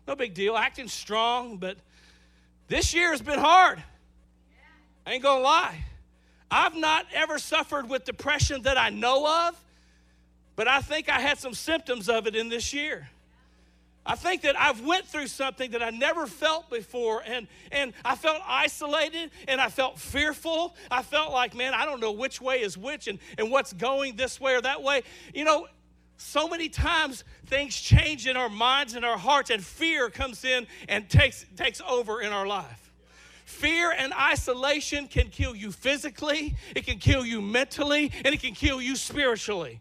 no 0.08 0.16
big 0.16 0.34
deal, 0.34 0.56
acting 0.56 0.88
strong, 0.88 1.58
but 1.58 1.78
this 2.68 2.94
year 2.94 3.12
has 3.12 3.22
been 3.22 3.40
hard. 3.40 3.82
I 5.06 5.14
ain't 5.14 5.24
gonna 5.24 5.44
lie. 5.44 5.84
I've 6.50 6.76
not 6.76 7.06
ever 7.14 7.40
suffered 7.40 7.90
with 7.90 8.06
depression 8.06 8.62
that 8.64 8.78
I 8.78 8.90
know 8.90 9.48
of, 9.48 9.60
but 10.56 10.68
I 10.68 10.82
think 10.82 11.10
I 11.10 11.20
had 11.20 11.38
some 11.38 11.54
symptoms 11.54 12.10
of 12.10 12.28
it 12.28 12.36
in 12.36 12.50
this 12.50 12.74
year. 12.74 13.10
I 14.08 14.16
think 14.16 14.44
that 14.44 14.58
I've 14.58 14.86
went 14.86 15.06
through 15.06 15.28
something 15.28 15.72
that 15.72 15.84
I 15.84 15.90
never 15.90 16.28
felt 16.28 16.70
before 16.70 17.22
and 17.26 17.46
and 17.74 17.92
I 18.06 18.16
felt 18.16 18.42
isolated 18.48 19.32
and 19.50 19.60
I 19.60 19.68
felt 19.68 20.00
fearful. 20.00 20.76
I 20.90 21.04
felt 21.04 21.34
like, 21.34 21.54
man, 21.54 21.74
I 21.74 21.84
don't 21.84 22.00
know 22.00 22.14
which 22.14 22.40
way 22.40 22.62
is 22.62 22.78
which 22.78 23.08
and, 23.08 23.20
and 23.38 23.52
what's 23.52 23.74
going 23.74 24.16
this 24.16 24.40
way 24.40 24.56
or 24.56 24.62
that 24.62 24.82
way. 24.82 25.02
You 25.34 25.44
know, 25.44 25.68
so 26.16 26.48
many 26.48 26.70
times 26.70 27.26
things 27.48 27.76
change 27.76 28.28
in 28.28 28.38
our 28.38 28.50
minds 28.50 28.94
and 28.94 29.04
our 29.04 29.18
hearts 29.18 29.50
and 29.50 29.64
fear 29.64 30.10
comes 30.10 30.46
in 30.46 30.68
and 30.88 31.10
takes 31.10 31.46
takes 31.58 31.82
over 31.82 32.22
in 32.22 32.32
our 32.32 32.48
life. 32.48 32.87
Fear 33.48 33.96
and 33.98 34.14
isolation 34.14 35.08
can 35.08 35.30
kill 35.30 35.56
you 35.56 35.72
physically, 35.72 36.58
it 36.76 36.86
can 36.86 37.00
kill 37.00 37.26
you 37.26 37.42
mentally, 37.42 38.12
and 38.26 38.36
it 38.36 38.42
can 38.42 38.54
kill 38.54 38.82
you 38.82 38.98
spiritually. 38.98 39.80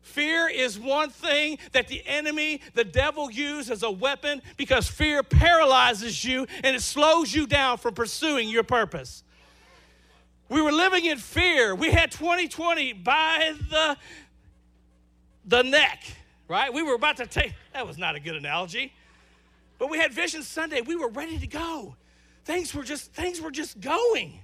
Fear 0.00 0.48
is 0.48 0.78
one 0.78 1.10
thing 1.10 1.58
that 1.72 1.88
the 1.88 2.02
enemy, 2.06 2.62
the 2.72 2.84
devil, 2.84 3.30
use 3.30 3.70
as 3.70 3.82
a 3.82 3.90
weapon 3.90 4.40
because 4.56 4.88
fear 4.88 5.22
paralyzes 5.22 6.24
you 6.24 6.46
and 6.64 6.74
it 6.74 6.80
slows 6.80 7.34
you 7.34 7.46
down 7.46 7.76
from 7.76 7.92
pursuing 7.92 8.48
your 8.48 8.62
purpose. 8.62 9.22
We 10.48 10.62
were 10.62 10.72
living 10.72 11.04
in 11.04 11.18
fear. 11.18 11.74
We 11.74 11.90
had 11.92 12.10
2020 12.10 12.94
by 12.94 13.52
the 13.68 13.98
the 15.44 15.62
neck, 15.62 16.04
right? 16.48 16.72
We 16.72 16.82
were 16.82 16.94
about 16.94 17.18
to 17.18 17.26
take 17.26 17.52
that 17.74 17.86
was 17.86 17.98
not 17.98 18.16
a 18.16 18.20
good 18.20 18.34
analogy. 18.34 18.94
But 19.78 19.90
we 19.90 19.98
had 19.98 20.10
Vision 20.10 20.42
Sunday. 20.42 20.80
We 20.80 20.96
were 20.96 21.10
ready 21.10 21.38
to 21.38 21.46
go 21.46 21.94
things 22.48 22.74
were 22.74 22.82
just 22.82 23.12
things 23.12 23.40
were 23.42 23.50
just 23.50 23.78
going. 23.78 24.40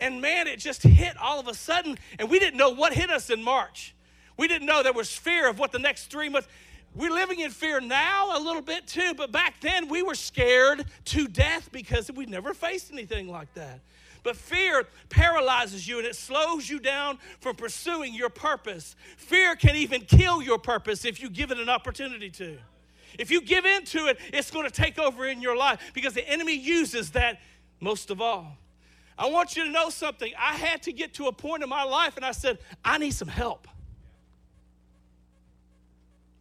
And 0.00 0.20
man, 0.20 0.48
it 0.48 0.58
just 0.58 0.82
hit 0.82 1.16
all 1.16 1.38
of 1.40 1.46
a 1.46 1.54
sudden, 1.54 1.96
and 2.18 2.28
we 2.28 2.38
didn't 2.38 2.58
know 2.58 2.70
what 2.70 2.92
hit 2.92 3.08
us 3.08 3.30
in 3.30 3.42
March. 3.42 3.94
We 4.36 4.48
didn't 4.48 4.66
know 4.66 4.82
there 4.82 4.92
was 4.92 5.16
fear 5.16 5.48
of 5.48 5.58
what 5.58 5.72
the 5.72 5.78
next 5.78 6.10
three 6.10 6.28
months. 6.28 6.48
We're 6.94 7.12
living 7.12 7.40
in 7.40 7.50
fear 7.50 7.80
now 7.80 8.36
a 8.36 8.40
little 8.40 8.60
bit 8.60 8.86
too, 8.88 9.14
but 9.16 9.30
back 9.30 9.60
then 9.60 9.88
we 9.88 10.02
were 10.02 10.16
scared 10.16 10.84
to 11.06 11.28
death 11.28 11.70
because 11.70 12.10
we'd 12.10 12.28
never 12.28 12.52
faced 12.52 12.92
anything 12.92 13.28
like 13.28 13.54
that. 13.54 13.80
But 14.22 14.36
fear 14.36 14.84
paralyzes 15.08 15.86
you 15.86 15.98
and 15.98 16.06
it 16.06 16.16
slows 16.16 16.68
you 16.68 16.80
down 16.80 17.18
from 17.40 17.54
pursuing 17.54 18.14
your 18.14 18.30
purpose. 18.30 18.96
Fear 19.16 19.56
can 19.56 19.76
even 19.76 20.00
kill 20.00 20.42
your 20.42 20.58
purpose 20.58 21.04
if 21.04 21.22
you 21.22 21.30
give 21.30 21.52
it 21.52 21.58
an 21.58 21.68
opportunity 21.68 22.30
to. 22.30 22.58
If 23.18 23.30
you 23.30 23.40
give 23.40 23.64
in 23.64 23.84
to 23.86 24.06
it, 24.08 24.18
it's 24.32 24.50
going 24.50 24.66
to 24.66 24.70
take 24.70 24.98
over 24.98 25.26
in 25.26 25.40
your 25.40 25.56
life 25.56 25.80
because 25.94 26.14
the 26.14 26.28
enemy 26.28 26.54
uses 26.54 27.12
that 27.12 27.40
most 27.80 28.10
of 28.10 28.20
all. 28.20 28.56
I 29.18 29.30
want 29.30 29.56
you 29.56 29.64
to 29.64 29.70
know 29.70 29.88
something. 29.88 30.32
I 30.38 30.54
had 30.54 30.82
to 30.82 30.92
get 30.92 31.14
to 31.14 31.26
a 31.26 31.32
point 31.32 31.62
in 31.62 31.68
my 31.68 31.84
life 31.84 32.16
and 32.16 32.24
I 32.24 32.32
said, 32.32 32.58
I 32.84 32.98
need 32.98 33.12
some 33.12 33.28
help. 33.28 33.66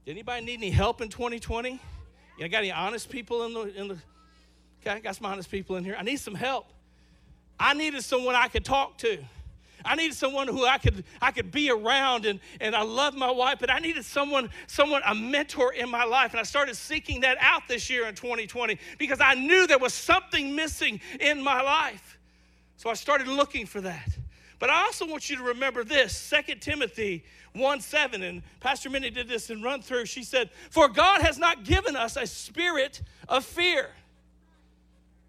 Did 0.06 0.12
anybody 0.12 0.46
need 0.46 0.56
any 0.56 0.70
help 0.70 1.02
in 1.02 1.10
2020? 1.10 1.80
You 2.38 2.50
got 2.50 2.58
any 2.60 2.72
honest 2.72 3.10
people 3.10 3.44
in 3.46 3.54
the 3.54 3.62
in 3.80 3.88
the 3.88 3.98
Okay, 4.82 4.98
I 4.98 5.00
got 5.00 5.16
some 5.16 5.26
honest 5.26 5.50
people 5.50 5.78
in 5.78 5.84
here. 5.84 5.96
I 5.98 6.04
need 6.04 6.18
some 6.18 6.36
help. 6.36 6.68
I 7.60 7.74
needed 7.74 8.04
someone 8.04 8.36
I 8.36 8.50
could 8.50 8.64
talk 8.64 9.00
to. 9.00 9.18
I 9.86 9.96
needed 9.96 10.16
someone 10.16 10.48
who 10.48 10.66
I 10.66 10.78
could 10.78 11.04
I 11.22 11.32
could 11.32 11.52
be 11.52 11.70
around 11.70 12.26
and, 12.26 12.40
and 12.60 12.76
I 12.76 12.82
love 12.82 13.16
my 13.16 13.32
wife, 13.32 13.58
but 13.60 13.72
I 13.72 13.80
needed 13.80 14.04
someone, 14.06 14.50
someone, 14.68 15.02
a 15.06 15.16
mentor 15.16 15.74
in 15.74 15.90
my 15.90 16.04
life. 16.04 16.32
And 16.32 16.40
I 16.40 16.44
started 16.44 16.76
seeking 16.76 17.22
that 17.22 17.38
out 17.40 17.64
this 17.68 17.90
year 17.90 18.08
in 18.08 18.16
2020 18.16 18.78
because 18.98 19.22
I 19.22 19.36
knew 19.36 19.68
there 19.68 19.80
was 19.80 19.94
something 19.94 20.56
missing 20.56 21.00
in 21.20 21.42
my 21.42 21.62
life. 21.62 22.18
So 22.78 22.90
I 22.90 22.94
started 22.94 23.28
looking 23.28 23.66
for 23.66 23.82
that. 23.82 24.10
But 24.60 24.70
I 24.70 24.84
also 24.84 25.06
want 25.06 25.30
you 25.30 25.38
to 25.38 25.44
remember 25.44 25.84
this 25.84 26.34
2 26.48 26.56
Timothy 26.56 27.24
1 27.54 27.82
7, 27.82 28.24
and 28.24 28.42
Pastor 28.60 28.90
Mindy 28.90 29.10
did 29.10 29.28
this 29.28 29.50
in 29.50 29.62
run 29.62 29.82
through. 29.82 30.06
She 30.06 30.24
said, 30.24 30.50
For 30.70 30.88
God 30.88 31.22
has 31.22 31.38
not 31.38 31.64
given 31.64 31.96
us 31.96 32.18
a 32.18 32.26
spirit 32.26 33.02
of 33.28 33.46
fear. 33.46 33.90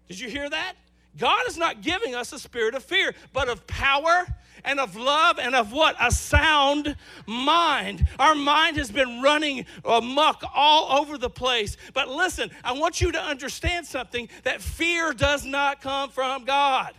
Did 0.07 0.19
you 0.19 0.29
hear 0.29 0.49
that? 0.49 0.75
God 1.17 1.47
is 1.47 1.57
not 1.57 1.81
giving 1.81 2.15
us 2.15 2.31
a 2.31 2.39
spirit 2.39 2.75
of 2.75 2.83
fear, 2.83 3.13
but 3.33 3.49
of 3.49 3.65
power 3.67 4.27
and 4.67 4.79
of 4.79 4.95
love 4.95 5.39
and 5.39 5.55
of 5.55 5.71
what? 5.71 5.95
A 5.99 6.11
sound 6.11 6.95
mind. 7.25 8.07
Our 8.19 8.35
mind 8.35 8.77
has 8.77 8.91
been 8.91 9.21
running 9.21 9.65
amok 9.83 10.43
all 10.53 10.99
over 10.99 11.17
the 11.17 11.29
place. 11.29 11.77
But 11.93 12.09
listen, 12.09 12.51
I 12.63 12.73
want 12.73 13.01
you 13.01 13.11
to 13.13 13.19
understand 13.19 13.87
something 13.87 14.29
that 14.43 14.61
fear 14.61 15.13
does 15.13 15.45
not 15.45 15.81
come 15.81 16.11
from 16.11 16.45
God. 16.45 16.93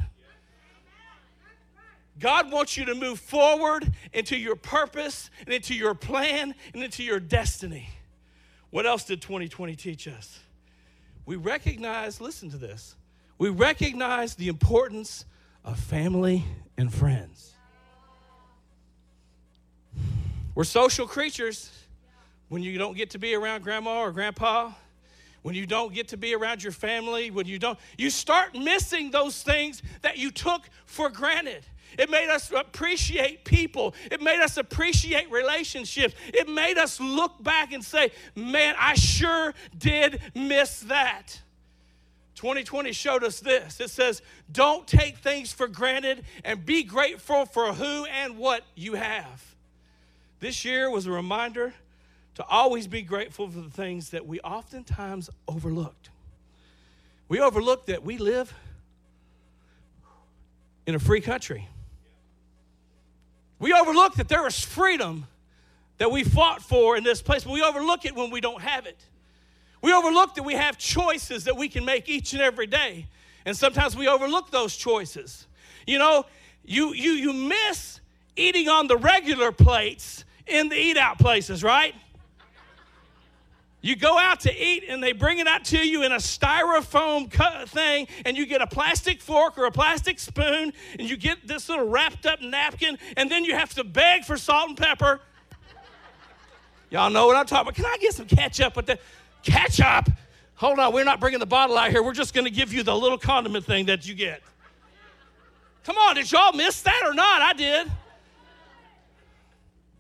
God 2.18 2.50
wants 2.50 2.76
you 2.76 2.84
to 2.86 2.96
move 2.96 3.20
forward 3.20 3.92
into 4.12 4.36
your 4.36 4.56
purpose 4.56 5.30
and 5.44 5.54
into 5.54 5.74
your 5.74 5.94
plan 5.94 6.54
and 6.74 6.82
into 6.82 7.04
your 7.04 7.20
destiny. 7.20 7.90
What 8.70 8.86
else 8.86 9.04
did 9.04 9.22
2020 9.22 9.76
teach 9.76 10.08
us? 10.08 10.40
We 11.26 11.36
recognize, 11.36 12.20
listen 12.20 12.50
to 12.50 12.56
this, 12.56 12.96
we 13.36 13.50
recognize 13.50 14.34
the 14.34 14.48
importance 14.48 15.26
of 15.64 15.78
family 15.78 16.44
and 16.76 16.92
friends. 16.92 17.54
We're 20.58 20.64
social 20.64 21.06
creatures. 21.06 21.70
When 22.48 22.64
you 22.64 22.78
don't 22.78 22.96
get 22.96 23.10
to 23.10 23.18
be 23.20 23.32
around 23.36 23.62
grandma 23.62 24.00
or 24.00 24.10
grandpa, 24.10 24.72
when 25.42 25.54
you 25.54 25.66
don't 25.66 25.94
get 25.94 26.08
to 26.08 26.16
be 26.16 26.34
around 26.34 26.64
your 26.64 26.72
family, 26.72 27.30
when 27.30 27.46
you 27.46 27.60
don't, 27.60 27.78
you 27.96 28.10
start 28.10 28.58
missing 28.58 29.12
those 29.12 29.40
things 29.40 29.82
that 30.02 30.18
you 30.18 30.32
took 30.32 30.62
for 30.84 31.10
granted. 31.10 31.64
It 31.96 32.10
made 32.10 32.28
us 32.28 32.50
appreciate 32.50 33.44
people. 33.44 33.94
It 34.10 34.20
made 34.20 34.40
us 34.40 34.56
appreciate 34.56 35.30
relationships. 35.30 36.16
It 36.26 36.48
made 36.48 36.76
us 36.76 36.98
look 36.98 37.40
back 37.40 37.72
and 37.72 37.84
say, 37.84 38.10
man, 38.34 38.74
I 38.76 38.94
sure 38.94 39.54
did 39.78 40.20
miss 40.34 40.80
that. 40.80 41.40
2020 42.34 42.90
showed 42.90 43.22
us 43.22 43.38
this. 43.38 43.78
It 43.78 43.90
says, 43.90 44.22
don't 44.50 44.88
take 44.88 45.18
things 45.18 45.52
for 45.52 45.68
granted 45.68 46.24
and 46.42 46.66
be 46.66 46.82
grateful 46.82 47.46
for 47.46 47.72
who 47.72 48.06
and 48.06 48.36
what 48.36 48.64
you 48.74 48.94
have. 48.94 49.54
This 50.40 50.64
year 50.64 50.90
was 50.90 51.06
a 51.06 51.10
reminder 51.10 51.74
to 52.36 52.44
always 52.44 52.86
be 52.86 53.02
grateful 53.02 53.48
for 53.48 53.60
the 53.60 53.70
things 53.70 54.10
that 54.10 54.26
we 54.26 54.38
oftentimes 54.40 55.28
overlooked. 55.48 56.10
We 57.28 57.40
overlooked 57.40 57.88
that 57.88 58.04
we 58.04 58.18
live 58.18 58.54
in 60.86 60.94
a 60.94 60.98
free 60.98 61.20
country. 61.20 61.68
We 63.58 63.72
overlook 63.72 64.14
that 64.14 64.28
there 64.28 64.46
is 64.46 64.58
freedom 64.58 65.26
that 65.98 66.12
we 66.12 66.22
fought 66.22 66.62
for 66.62 66.96
in 66.96 67.02
this 67.02 67.20
place, 67.20 67.42
but 67.42 67.52
we 67.52 67.62
overlook 67.62 68.04
it 68.04 68.14
when 68.14 68.30
we 68.30 68.40
don't 68.40 68.62
have 68.62 68.86
it. 68.86 68.98
We 69.82 69.92
overlook 69.92 70.36
that 70.36 70.44
we 70.44 70.54
have 70.54 70.78
choices 70.78 71.44
that 71.44 71.56
we 71.56 71.68
can 71.68 71.84
make 71.84 72.08
each 72.08 72.32
and 72.32 72.42
every 72.42 72.66
day. 72.66 73.06
And 73.44 73.56
sometimes 73.56 73.96
we 73.96 74.06
overlook 74.06 74.50
those 74.50 74.76
choices. 74.76 75.46
You 75.86 75.98
know, 75.98 76.26
you 76.64 76.92
you 76.94 77.12
you 77.12 77.32
miss 77.32 78.00
eating 78.36 78.68
on 78.68 78.86
the 78.86 78.96
regular 78.96 79.52
plates 79.52 80.24
in 80.48 80.68
the 80.68 80.76
eat 80.76 80.96
out 80.96 81.18
places, 81.18 81.62
right? 81.62 81.94
You 83.80 83.94
go 83.94 84.18
out 84.18 84.40
to 84.40 84.52
eat 84.52 84.84
and 84.88 85.02
they 85.02 85.12
bring 85.12 85.38
it 85.38 85.46
out 85.46 85.64
to 85.66 85.78
you 85.78 86.02
in 86.02 86.10
a 86.10 86.16
styrofoam 86.16 87.30
thing, 87.68 88.08
and 88.26 88.36
you 88.36 88.44
get 88.44 88.60
a 88.60 88.66
plastic 88.66 89.20
fork 89.20 89.56
or 89.56 89.66
a 89.66 89.70
plastic 89.70 90.18
spoon, 90.18 90.72
and 90.98 91.08
you 91.08 91.16
get 91.16 91.46
this 91.46 91.68
little 91.68 91.88
wrapped 91.88 92.26
up 92.26 92.40
napkin, 92.42 92.98
and 93.16 93.30
then 93.30 93.44
you 93.44 93.54
have 93.54 93.72
to 93.74 93.84
beg 93.84 94.24
for 94.24 94.36
salt 94.36 94.70
and 94.70 94.76
pepper. 94.76 95.20
Y'all 96.90 97.10
know 97.10 97.26
what 97.26 97.36
I'm 97.36 97.46
talking 97.46 97.68
about. 97.68 97.74
Can 97.76 97.84
I 97.84 97.96
get 98.00 98.14
some 98.14 98.26
ketchup 98.26 98.74
with 98.74 98.86
the 98.86 98.98
ketchup? 99.42 100.10
Hold 100.56 100.80
on, 100.80 100.92
we're 100.92 101.04
not 101.04 101.20
bringing 101.20 101.38
the 101.38 101.46
bottle 101.46 101.78
out 101.78 101.90
here. 101.90 102.02
We're 102.02 102.14
just 102.14 102.34
going 102.34 102.46
to 102.46 102.50
give 102.50 102.72
you 102.72 102.82
the 102.82 102.96
little 102.96 103.18
condiment 103.18 103.64
thing 103.64 103.86
that 103.86 104.08
you 104.08 104.14
get. 104.14 104.42
Come 105.84 105.96
on, 105.96 106.16
did 106.16 106.30
y'all 106.32 106.52
miss 106.52 106.82
that 106.82 107.02
or 107.04 107.14
not? 107.14 107.42
I 107.42 107.52
did. 107.52 107.92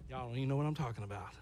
Y'all 0.08 0.26
don't 0.26 0.36
even 0.36 0.48
know 0.48 0.56
what 0.56 0.66
I'm 0.66 0.74
talking 0.74 1.04
about. 1.04 1.34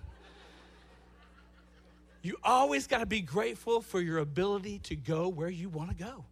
You 2.23 2.37
always 2.43 2.89
got 2.89 2.99
to 2.99 3.07
be 3.07 3.21
grateful 3.21 3.81
for 3.81 4.01
your 4.01 4.19
ability 4.19 4.81
to 4.81 4.97
go 4.97 5.29
where 5.29 5.49
you 5.49 5.69
want 5.69 5.91
to 5.91 5.97
go, 5.97 6.25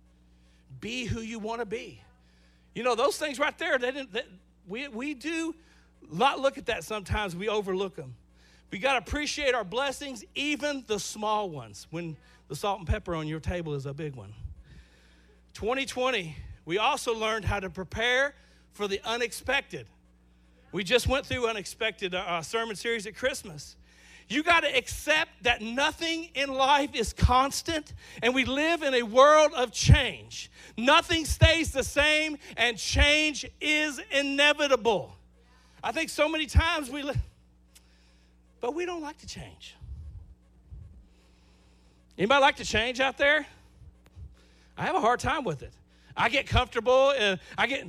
be 0.80 1.04
who 1.04 1.20
you 1.20 1.38
want 1.38 1.60
to 1.60 1.66
be. 1.66 2.00
You 2.74 2.82
know, 2.82 2.96
those 2.96 3.16
things 3.16 3.38
right 3.38 3.56
there, 3.58 3.78
they 3.78 3.92
didn't, 3.92 4.12
they, 4.12 4.24
we, 4.66 4.88
we 4.88 5.14
do 5.14 5.54
not 6.10 6.40
look 6.40 6.58
at 6.58 6.66
that 6.66 6.82
sometimes, 6.82 7.36
we 7.36 7.48
overlook 7.48 7.94
them. 7.94 8.16
We 8.72 8.80
got 8.80 8.94
to 8.94 8.98
appreciate 8.98 9.54
our 9.54 9.62
blessings, 9.62 10.24
even 10.34 10.82
the 10.88 10.98
small 10.98 11.48
ones, 11.48 11.86
when 11.90 12.16
the 12.48 12.56
salt 12.56 12.80
and 12.80 12.88
pepper 12.88 13.14
on 13.14 13.28
your 13.28 13.38
table 13.38 13.74
is 13.74 13.86
a 13.86 13.94
big 13.94 14.16
one. 14.16 14.34
2020, 15.52 16.34
we 16.64 16.78
also 16.78 17.14
learned 17.14 17.44
how 17.44 17.60
to 17.60 17.70
prepare 17.70 18.34
for 18.72 18.88
the 18.88 19.00
unexpected. 19.04 19.86
We 20.74 20.82
just 20.82 21.06
went 21.06 21.24
through 21.24 21.44
an 21.44 21.50
unexpected 21.50 22.16
uh, 22.16 22.42
sermon 22.42 22.74
series 22.74 23.06
at 23.06 23.14
Christmas. 23.14 23.76
You 24.28 24.42
got 24.42 24.64
to 24.64 24.76
accept 24.76 25.30
that 25.42 25.62
nothing 25.62 26.30
in 26.34 26.52
life 26.52 26.96
is 26.96 27.12
constant, 27.12 27.92
and 28.24 28.34
we 28.34 28.44
live 28.44 28.82
in 28.82 28.92
a 28.92 29.04
world 29.04 29.52
of 29.54 29.70
change. 29.70 30.50
Nothing 30.76 31.26
stays 31.26 31.70
the 31.70 31.84
same, 31.84 32.38
and 32.56 32.76
change 32.76 33.46
is 33.60 34.00
inevitable. 34.10 35.14
I 35.80 35.92
think 35.92 36.10
so 36.10 36.28
many 36.28 36.46
times 36.46 36.90
we 36.90 37.04
live, 37.04 37.22
but 38.60 38.74
we 38.74 38.84
don't 38.84 39.00
like 39.00 39.18
to 39.18 39.28
change. 39.28 39.76
Anybody 42.18 42.40
like 42.40 42.56
to 42.56 42.64
change 42.64 42.98
out 42.98 43.16
there? 43.16 43.46
I 44.76 44.82
have 44.86 44.96
a 44.96 45.00
hard 45.00 45.20
time 45.20 45.44
with 45.44 45.62
it. 45.62 45.72
I 46.16 46.28
get 46.28 46.48
comfortable, 46.48 47.12
and 47.16 47.38
I 47.56 47.68
get 47.68 47.86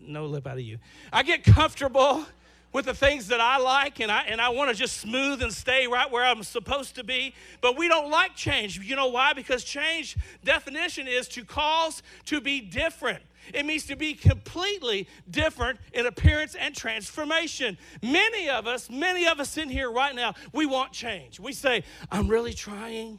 no 0.00 0.26
lip 0.26 0.46
out 0.46 0.54
of 0.54 0.64
you. 0.64 0.78
I 1.12 1.22
get 1.22 1.44
comfortable 1.44 2.26
with 2.72 2.84
the 2.84 2.94
things 2.94 3.28
that 3.28 3.40
I 3.40 3.58
like 3.58 4.00
and 4.00 4.12
I, 4.12 4.24
and 4.24 4.40
I 4.40 4.50
want 4.50 4.70
to 4.70 4.76
just 4.76 4.98
smooth 4.98 5.42
and 5.42 5.52
stay 5.52 5.86
right 5.86 6.10
where 6.10 6.24
I'm 6.24 6.42
supposed 6.42 6.96
to 6.96 7.04
be. 7.04 7.34
But 7.60 7.78
we 7.78 7.88
don't 7.88 8.10
like 8.10 8.36
change. 8.36 8.78
You 8.78 8.96
know 8.96 9.08
why? 9.08 9.32
Because 9.32 9.64
change 9.64 10.16
definition 10.44 11.08
is 11.08 11.28
to 11.28 11.44
cause 11.44 12.02
to 12.26 12.40
be 12.40 12.60
different. 12.60 13.22
It 13.54 13.64
means 13.64 13.86
to 13.86 13.96
be 13.96 14.12
completely 14.12 15.08
different 15.30 15.78
in 15.94 16.04
appearance 16.04 16.54
and 16.54 16.74
transformation. 16.74 17.78
Many 18.02 18.50
of 18.50 18.66
us, 18.66 18.90
many 18.90 19.26
of 19.26 19.40
us 19.40 19.56
in 19.56 19.70
here 19.70 19.90
right 19.90 20.14
now, 20.14 20.34
we 20.52 20.66
want 20.66 20.92
change. 20.92 21.40
We 21.40 21.54
say, 21.54 21.84
I'm 22.10 22.28
really 22.28 22.52
trying. 22.52 23.18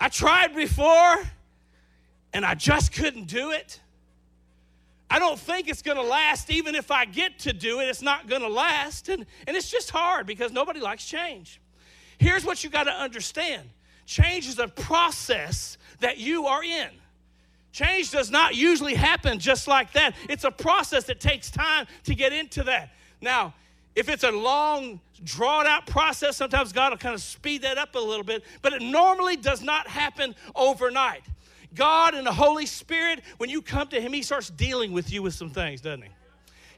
I 0.00 0.08
tried 0.08 0.54
before 0.56 1.16
and 2.32 2.46
I 2.46 2.54
just 2.54 2.92
couldn't 2.94 3.26
do 3.26 3.50
it. 3.50 3.80
I 5.10 5.18
don't 5.18 5.38
think 5.38 5.68
it's 5.68 5.82
going 5.82 5.96
to 5.96 6.02
last. 6.02 6.50
Even 6.50 6.74
if 6.74 6.90
I 6.90 7.04
get 7.04 7.40
to 7.40 7.52
do 7.52 7.80
it, 7.80 7.88
it's 7.88 8.00
not 8.00 8.28
going 8.28 8.42
to 8.42 8.48
last. 8.48 9.08
And, 9.08 9.26
and 9.46 9.56
it's 9.56 9.70
just 9.70 9.90
hard 9.90 10.26
because 10.26 10.52
nobody 10.52 10.80
likes 10.80 11.04
change. 11.04 11.60
Here's 12.18 12.44
what 12.44 12.62
you 12.62 12.70
got 12.70 12.84
to 12.84 12.92
understand 12.92 13.68
change 14.06 14.48
is 14.48 14.58
a 14.58 14.68
process 14.68 15.78
that 16.00 16.18
you 16.18 16.46
are 16.46 16.64
in. 16.64 16.88
Change 17.72 18.10
does 18.10 18.30
not 18.30 18.56
usually 18.56 18.94
happen 18.94 19.38
just 19.38 19.68
like 19.68 19.92
that. 19.92 20.14
It's 20.28 20.42
a 20.42 20.50
process 20.50 21.04
that 21.04 21.20
takes 21.20 21.50
time 21.50 21.86
to 22.04 22.14
get 22.16 22.32
into 22.32 22.64
that. 22.64 22.90
Now, 23.20 23.54
if 23.94 24.08
it's 24.08 24.24
a 24.24 24.30
long, 24.30 25.00
drawn 25.22 25.66
out 25.66 25.86
process, 25.86 26.36
sometimes 26.36 26.72
God 26.72 26.90
will 26.90 26.98
kind 26.98 27.14
of 27.14 27.22
speed 27.22 27.62
that 27.62 27.78
up 27.78 27.94
a 27.94 27.98
little 27.98 28.24
bit, 28.24 28.44
but 28.62 28.72
it 28.72 28.82
normally 28.82 29.36
does 29.36 29.62
not 29.62 29.86
happen 29.86 30.34
overnight. 30.56 31.22
God 31.74 32.14
and 32.14 32.26
the 32.26 32.32
Holy 32.32 32.66
Spirit, 32.66 33.22
when 33.38 33.50
you 33.50 33.62
come 33.62 33.88
to 33.88 34.00
Him, 34.00 34.12
He 34.12 34.22
starts 34.22 34.50
dealing 34.50 34.92
with 34.92 35.12
you 35.12 35.22
with 35.22 35.34
some 35.34 35.50
things, 35.50 35.80
doesn't 35.80 36.02
He? 36.02 36.10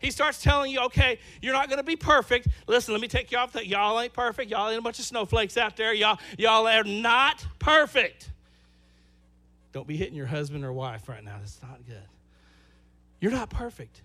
He 0.01 0.11
starts 0.11 0.43
telling 0.43 0.73
you, 0.73 0.81
okay, 0.81 1.19
you're 1.41 1.53
not 1.53 1.69
going 1.69 1.79
to 1.79 1.85
be 1.85 1.95
perfect. 1.95 2.49
Listen, 2.67 2.93
let 2.93 3.01
me 3.01 3.07
take 3.07 3.31
you 3.31 3.39
off 3.39 3.53
that. 3.53 3.69
Y'all 3.69 4.01
ain't 4.01 4.13
perfect. 4.13 4.51
Y'all 4.51 4.69
ain't 4.69 4.79
a 4.79 4.83
bunch 4.83 4.99
of 4.99 5.05
snowflakes 5.05 5.57
out 5.57 5.77
there. 5.77 5.95
Y'all, 5.95 6.19
y'all 6.37 6.67
are 6.67 6.83
not 6.83 7.47
perfect. 7.61 8.29
Don't 9.73 9.87
be 9.87 9.97
hitting 9.97 10.17
your 10.17 10.27
husband 10.27 10.65
or 10.65 10.73
wife 10.73 11.09
right 11.09 11.23
now. 11.23 11.37
That's 11.39 11.63
not 11.63 11.87
good. 11.87 12.03
You're 13.21 13.31
not 13.31 13.49
perfect. 13.49 14.03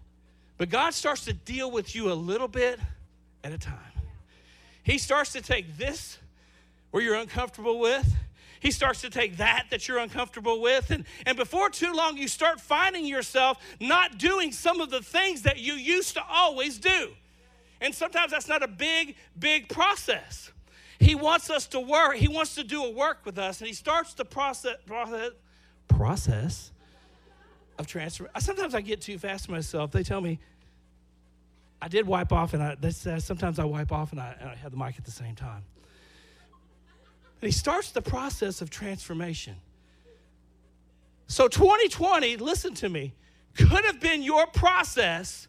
But 0.57 0.69
God 0.69 0.93
starts 0.93 1.25
to 1.25 1.33
deal 1.33 1.71
with 1.71 1.95
you 1.95 2.11
a 2.11 2.13
little 2.13 2.47
bit 2.47 2.79
at 3.43 3.51
a 3.51 3.57
time. 3.57 3.79
He 4.83 4.99
starts 4.99 5.33
to 5.33 5.41
take 5.41 5.77
this 5.77 6.19
where 6.91 7.01
you're 7.01 7.15
uncomfortable 7.15 7.79
with. 7.79 8.07
He 8.59 8.71
starts 8.71 9.01
to 9.01 9.09
take 9.09 9.37
that 9.37 9.67
that 9.69 9.87
you're 9.87 9.99
uncomfortable 9.99 10.61
with. 10.61 10.91
And, 10.91 11.05
and 11.25 11.37
before 11.37 11.69
too 11.69 11.93
long, 11.93 12.17
you 12.17 12.27
start 12.27 12.59
finding 12.59 13.05
yourself 13.05 13.57
not 13.79 14.17
doing 14.17 14.51
some 14.51 14.81
of 14.81 14.89
the 14.89 15.01
things 15.01 15.43
that 15.43 15.59
you 15.59 15.73
used 15.73 16.15
to 16.15 16.23
always 16.29 16.77
do. 16.77 17.09
And 17.81 17.93
sometimes 17.93 18.31
that's 18.31 18.47
not 18.47 18.63
a 18.63 18.67
big, 18.67 19.15
big 19.37 19.69
process. 19.69 20.51
He 20.99 21.13
wants 21.13 21.49
us 21.49 21.67
to 21.67 21.79
work, 21.79 22.15
He 22.15 22.27
wants 22.27 22.55
to 22.55 22.63
do 22.63 22.83
a 22.83 22.91
work 22.91 23.19
with 23.23 23.37
us, 23.37 23.61
and 23.61 23.67
He 23.67 23.73
starts 23.73 24.13
the 24.13 24.25
process, 24.25 24.77
process, 24.85 25.31
process 25.87 26.71
of 27.77 27.87
transfer. 27.87 28.29
Sometimes 28.39 28.73
I 28.73 28.81
get 28.81 29.01
too 29.01 29.19
fast 29.19 29.49
myself. 29.49 29.91
They 29.91 30.03
tell 30.03 30.21
me, 30.21 30.39
I 31.81 31.87
did 31.87 32.07
wipe 32.07 32.31
off, 32.33 32.53
and 32.55 32.63
I, 32.63 32.89
say, 32.89 33.19
sometimes 33.19 33.59
I 33.59 33.65
wipe 33.65 33.91
off 33.91 34.11
and 34.11 34.19
I, 34.19 34.35
and 34.39 34.49
I 34.49 34.55
have 34.55 34.71
the 34.71 34.77
mic 34.77 34.97
at 34.97 35.05
the 35.05 35.11
same 35.11 35.35
time. 35.35 35.63
And 37.41 37.47
he 37.47 37.51
starts 37.51 37.91
the 37.91 38.01
process 38.01 38.61
of 38.61 38.69
transformation. 38.69 39.55
So 41.27 41.47
2020, 41.47 42.37
listen 42.37 42.73
to 42.75 42.89
me, 42.89 43.13
could 43.55 43.85
have 43.85 43.99
been 43.99 44.23
your 44.23 44.47
process 44.47 45.47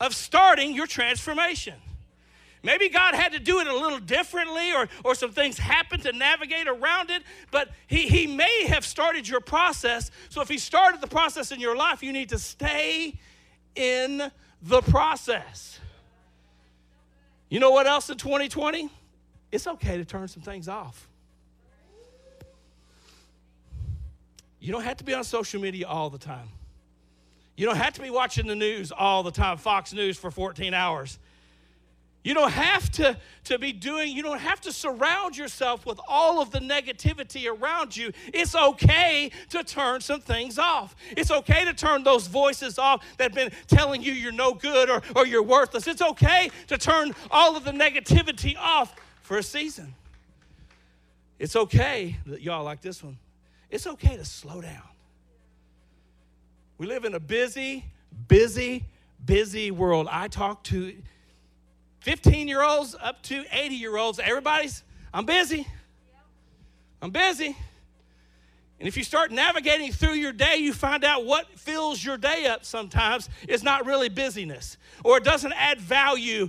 of 0.00 0.14
starting 0.14 0.74
your 0.74 0.86
transformation. 0.86 1.74
Maybe 2.62 2.88
God 2.88 3.14
had 3.14 3.32
to 3.32 3.38
do 3.38 3.60
it 3.60 3.66
a 3.66 3.72
little 3.72 4.00
differently, 4.00 4.72
or, 4.74 4.88
or 5.04 5.14
some 5.14 5.30
things 5.30 5.58
happened 5.58 6.02
to 6.02 6.12
navigate 6.12 6.66
around 6.66 7.10
it, 7.10 7.22
but 7.50 7.70
he, 7.86 8.08
he 8.08 8.26
may 8.26 8.64
have 8.66 8.84
started 8.84 9.28
your 9.28 9.40
process. 9.40 10.10
So 10.28 10.40
if 10.40 10.48
He 10.48 10.58
started 10.58 11.00
the 11.00 11.06
process 11.06 11.52
in 11.52 11.60
your 11.60 11.76
life, 11.76 12.02
you 12.02 12.12
need 12.12 12.30
to 12.30 12.38
stay 12.38 13.14
in 13.76 14.30
the 14.60 14.80
process. 14.82 15.78
You 17.48 17.60
know 17.60 17.70
what 17.70 17.86
else 17.86 18.10
in 18.10 18.18
2020? 18.18 18.90
It's 19.52 19.66
okay 19.66 19.96
to 19.96 20.04
turn 20.04 20.28
some 20.28 20.42
things 20.42 20.68
off. 20.68 21.07
You 24.60 24.72
don't 24.72 24.82
have 24.82 24.96
to 24.98 25.04
be 25.04 25.14
on 25.14 25.24
social 25.24 25.60
media 25.60 25.86
all 25.86 26.10
the 26.10 26.18
time. 26.18 26.48
You 27.56 27.66
don't 27.66 27.76
have 27.76 27.94
to 27.94 28.00
be 28.00 28.10
watching 28.10 28.46
the 28.46 28.54
news 28.54 28.92
all 28.92 29.22
the 29.22 29.30
time, 29.30 29.56
Fox 29.56 29.92
News 29.92 30.16
for 30.16 30.30
14 30.30 30.74
hours. 30.74 31.18
You 32.24 32.34
don't 32.34 32.52
have 32.52 32.90
to, 32.92 33.16
to 33.44 33.58
be 33.58 33.72
doing, 33.72 34.14
you 34.14 34.22
don't 34.22 34.40
have 34.40 34.60
to 34.62 34.72
surround 34.72 35.36
yourself 35.36 35.86
with 35.86 35.98
all 36.06 36.42
of 36.42 36.50
the 36.50 36.58
negativity 36.58 37.48
around 37.48 37.96
you. 37.96 38.12
It's 38.34 38.54
okay 38.54 39.30
to 39.50 39.64
turn 39.64 40.00
some 40.00 40.20
things 40.20 40.58
off. 40.58 40.94
It's 41.16 41.30
okay 41.30 41.64
to 41.64 41.72
turn 41.72 42.02
those 42.02 42.26
voices 42.26 42.78
off 42.78 43.04
that 43.16 43.24
have 43.24 43.34
been 43.34 43.50
telling 43.66 44.02
you 44.02 44.12
you're 44.12 44.32
no 44.32 44.52
good 44.52 44.90
or, 44.90 45.00
or 45.16 45.26
you're 45.26 45.42
worthless. 45.42 45.86
It's 45.86 46.02
okay 46.02 46.50
to 46.66 46.76
turn 46.76 47.14
all 47.30 47.56
of 47.56 47.64
the 47.64 47.72
negativity 47.72 48.56
off 48.58 48.94
for 49.22 49.38
a 49.38 49.42
season. 49.42 49.94
It's 51.38 51.54
okay, 51.54 52.16
that 52.26 52.42
y'all 52.42 52.64
like 52.64 52.82
this 52.82 53.02
one, 53.02 53.16
it's 53.70 53.86
okay 53.86 54.16
to 54.16 54.24
slow 54.24 54.60
down. 54.60 54.82
We 56.78 56.86
live 56.86 57.04
in 57.04 57.14
a 57.14 57.20
busy, 57.20 57.84
busy, 58.28 58.84
busy 59.24 59.70
world. 59.70 60.08
I 60.10 60.28
talk 60.28 60.62
to 60.64 60.94
15 62.00 62.48
year 62.48 62.62
olds 62.62 62.94
up 63.00 63.22
to 63.24 63.44
80 63.50 63.74
year 63.74 63.96
olds. 63.96 64.18
Everybody's, 64.18 64.82
I'm 65.12 65.26
busy. 65.26 65.66
I'm 67.02 67.10
busy. 67.10 67.56
And 68.78 68.86
if 68.86 68.96
you 68.96 69.02
start 69.02 69.32
navigating 69.32 69.90
through 69.90 70.12
your 70.12 70.32
day, 70.32 70.56
you 70.58 70.72
find 70.72 71.02
out 71.02 71.24
what 71.24 71.58
fills 71.58 72.02
your 72.02 72.16
day 72.16 72.46
up 72.46 72.64
sometimes 72.64 73.28
is 73.48 73.64
not 73.64 73.86
really 73.86 74.08
busyness 74.08 74.76
or 75.04 75.18
it 75.18 75.24
doesn't 75.24 75.52
add 75.54 75.80
value. 75.80 76.48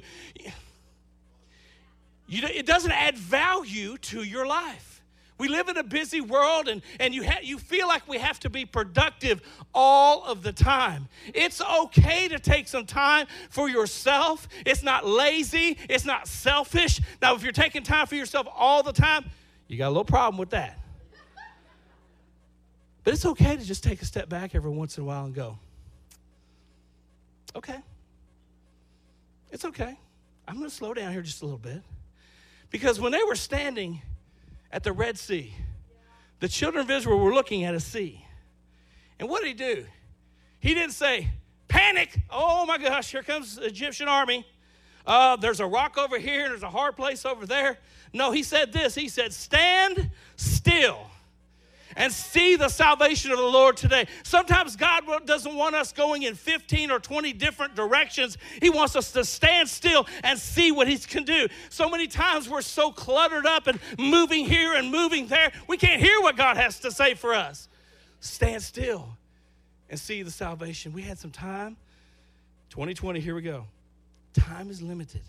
You, 2.27 2.43
it 2.45 2.67
doesn't 2.67 2.91
add 2.91 3.17
value 3.17 3.97
to 3.97 4.21
your 4.21 4.45
life. 4.45 4.98
We 5.39 5.47
live 5.47 5.69
in 5.69 5.77
a 5.77 5.83
busy 5.83 6.19
world 6.19 6.67
and, 6.67 6.81
and 6.99 7.15
you, 7.15 7.23
ha- 7.23 7.39
you 7.41 7.57
feel 7.57 7.87
like 7.87 8.07
we 8.07 8.17
have 8.17 8.39
to 8.41 8.49
be 8.49 8.65
productive 8.65 9.41
all 9.73 10.25
of 10.25 10.43
the 10.43 10.51
time. 10.51 11.07
It's 11.33 11.61
okay 11.61 12.27
to 12.27 12.37
take 12.37 12.67
some 12.67 12.85
time 12.85 13.25
for 13.49 13.69
yourself. 13.69 14.49
It's 14.65 14.83
not 14.83 15.07
lazy, 15.07 15.77
it's 15.89 16.05
not 16.05 16.27
selfish. 16.27 16.99
Now, 17.21 17.35
if 17.35 17.41
you're 17.43 17.53
taking 17.53 17.83
time 17.83 18.05
for 18.05 18.15
yourself 18.15 18.47
all 18.53 18.83
the 18.83 18.91
time, 18.91 19.29
you 19.69 19.77
got 19.77 19.87
a 19.87 19.89
little 19.89 20.03
problem 20.03 20.37
with 20.37 20.49
that. 20.49 20.77
But 23.05 23.13
it's 23.13 23.25
okay 23.25 23.55
to 23.55 23.63
just 23.63 23.81
take 23.81 24.01
a 24.01 24.05
step 24.05 24.27
back 24.27 24.53
every 24.53 24.71
once 24.71 24.97
in 24.97 25.03
a 25.03 25.07
while 25.07 25.23
and 25.23 25.33
go, 25.33 25.57
okay, 27.55 27.79
it's 29.51 29.63
okay. 29.63 29.97
I'm 30.47 30.57
going 30.57 30.69
to 30.69 30.75
slow 30.75 30.93
down 30.93 31.13
here 31.13 31.21
just 31.21 31.41
a 31.41 31.45
little 31.45 31.57
bit. 31.57 31.81
Because 32.71 32.99
when 32.99 33.13
they 33.13 33.23
were 33.23 33.35
standing 33.35 34.01
at 34.71 34.83
the 34.83 34.91
Red 34.91 35.17
Sea. 35.17 35.53
The 36.39 36.47
children 36.47 36.83
of 36.83 36.91
Israel 36.91 37.19
were 37.19 37.33
looking 37.33 37.63
at 37.63 37.75
a 37.75 37.79
sea. 37.79 38.25
And 39.19 39.29
what 39.29 39.41
did 39.41 39.47
he 39.49 39.53
do? 39.53 39.85
He 40.59 40.73
didn't 40.73 40.93
say, 40.93 41.29
panic. 41.67 42.17
Oh 42.29 42.65
my 42.65 42.77
gosh, 42.77 43.11
here 43.11 43.23
comes 43.23 43.55
the 43.55 43.65
Egyptian 43.65 44.07
army. 44.07 44.45
Uh, 45.05 45.35
there's 45.35 45.59
a 45.59 45.65
rock 45.65 45.97
over 45.97 46.19
here, 46.19 46.49
there's 46.49 46.63
a 46.63 46.69
hard 46.69 46.95
place 46.95 47.25
over 47.25 47.45
there. 47.45 47.77
No, 48.13 48.31
he 48.31 48.43
said 48.43 48.71
this. 48.71 48.95
He 48.95 49.07
said, 49.09 49.33
stand 49.33 50.11
still 50.35 51.09
and 51.99 52.11
see 52.11 52.55
the 52.55 52.69
salvation 52.69 53.29
of 53.31 53.37
the 53.37 53.43
Lord 53.43 53.77
today. 53.77 54.07
Sometimes 54.23 54.75
God 54.77 55.03
doesn't 55.25 55.53
want 55.53 55.75
us 55.75 55.91
going 55.91 56.23
in 56.23 56.33
15 56.33 56.89
or 56.89 56.99
20 56.99 57.33
different 57.33 57.75
directions. 57.75 58.37
He 58.61 58.69
wants 58.69 58.95
us 58.95 59.11
to 59.11 59.25
stand 59.25 59.69
still 59.69 60.07
and 60.23 60.39
see 60.39 60.71
what 60.71 60.87
He 60.87 60.97
can 60.97 61.25
do. 61.25 61.47
So 61.69 61.89
many 61.89 62.07
times 62.07 62.49
we're 62.49 62.61
so 62.61 62.91
cluttered 62.91 63.45
up 63.45 63.67
and 63.67 63.79
moving 63.99 64.45
here 64.45 64.73
and 64.73 64.89
moving 64.89 65.27
there, 65.27 65.51
we 65.67 65.77
can't 65.77 66.01
hear 66.01 66.21
what 66.21 66.37
God 66.37 66.55
has 66.55 66.79
to 66.79 66.91
say 66.91 67.13
for 67.13 67.33
us. 67.33 67.67
Stand 68.21 68.63
still 68.63 69.09
and 69.89 69.99
see 69.99 70.23
the 70.23 70.31
salvation. 70.31 70.93
We 70.93 71.01
had 71.01 71.19
some 71.19 71.31
time. 71.31 71.75
2020, 72.69 73.19
here 73.19 73.35
we 73.35 73.41
go. 73.41 73.65
Time 74.33 74.69
is 74.69 74.81
limited. 74.81 75.23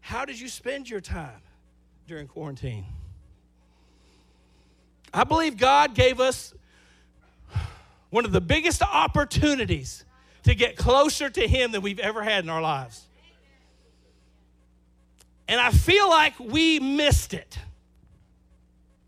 How 0.00 0.24
did 0.24 0.40
you 0.40 0.48
spend 0.48 0.88
your 0.88 1.00
time 1.00 1.42
during 2.06 2.26
quarantine? 2.26 2.86
I 5.12 5.24
believe 5.24 5.56
God 5.56 5.94
gave 5.94 6.20
us 6.20 6.54
one 8.10 8.24
of 8.24 8.32
the 8.32 8.40
biggest 8.40 8.82
opportunities 8.82 10.04
to 10.44 10.54
get 10.54 10.76
closer 10.76 11.28
to 11.30 11.46
Him 11.46 11.72
than 11.72 11.82
we've 11.82 11.98
ever 11.98 12.22
had 12.22 12.44
in 12.44 12.50
our 12.50 12.62
lives. 12.62 13.06
And 15.48 15.60
I 15.60 15.70
feel 15.70 16.08
like 16.08 16.38
we 16.38 16.78
missed 16.78 17.34
it. 17.34 17.58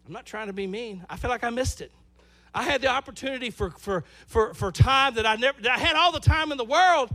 I'm 0.06 0.12
not 0.12 0.26
trying 0.26 0.48
to 0.48 0.52
be 0.52 0.66
mean. 0.66 1.04
I 1.08 1.16
feel 1.16 1.30
like 1.30 1.44
I 1.44 1.50
missed 1.50 1.80
it. 1.80 1.92
I 2.54 2.64
had 2.64 2.82
the 2.82 2.88
opportunity 2.88 3.50
for, 3.50 3.70
for, 3.70 4.04
for, 4.26 4.52
for 4.52 4.72
time 4.72 5.14
that 5.14 5.24
I 5.24 5.36
never, 5.36 5.60
that 5.62 5.72
I 5.72 5.78
had 5.78 5.96
all 5.96 6.12
the 6.12 6.20
time 6.20 6.52
in 6.52 6.58
the 6.58 6.64
world, 6.64 7.14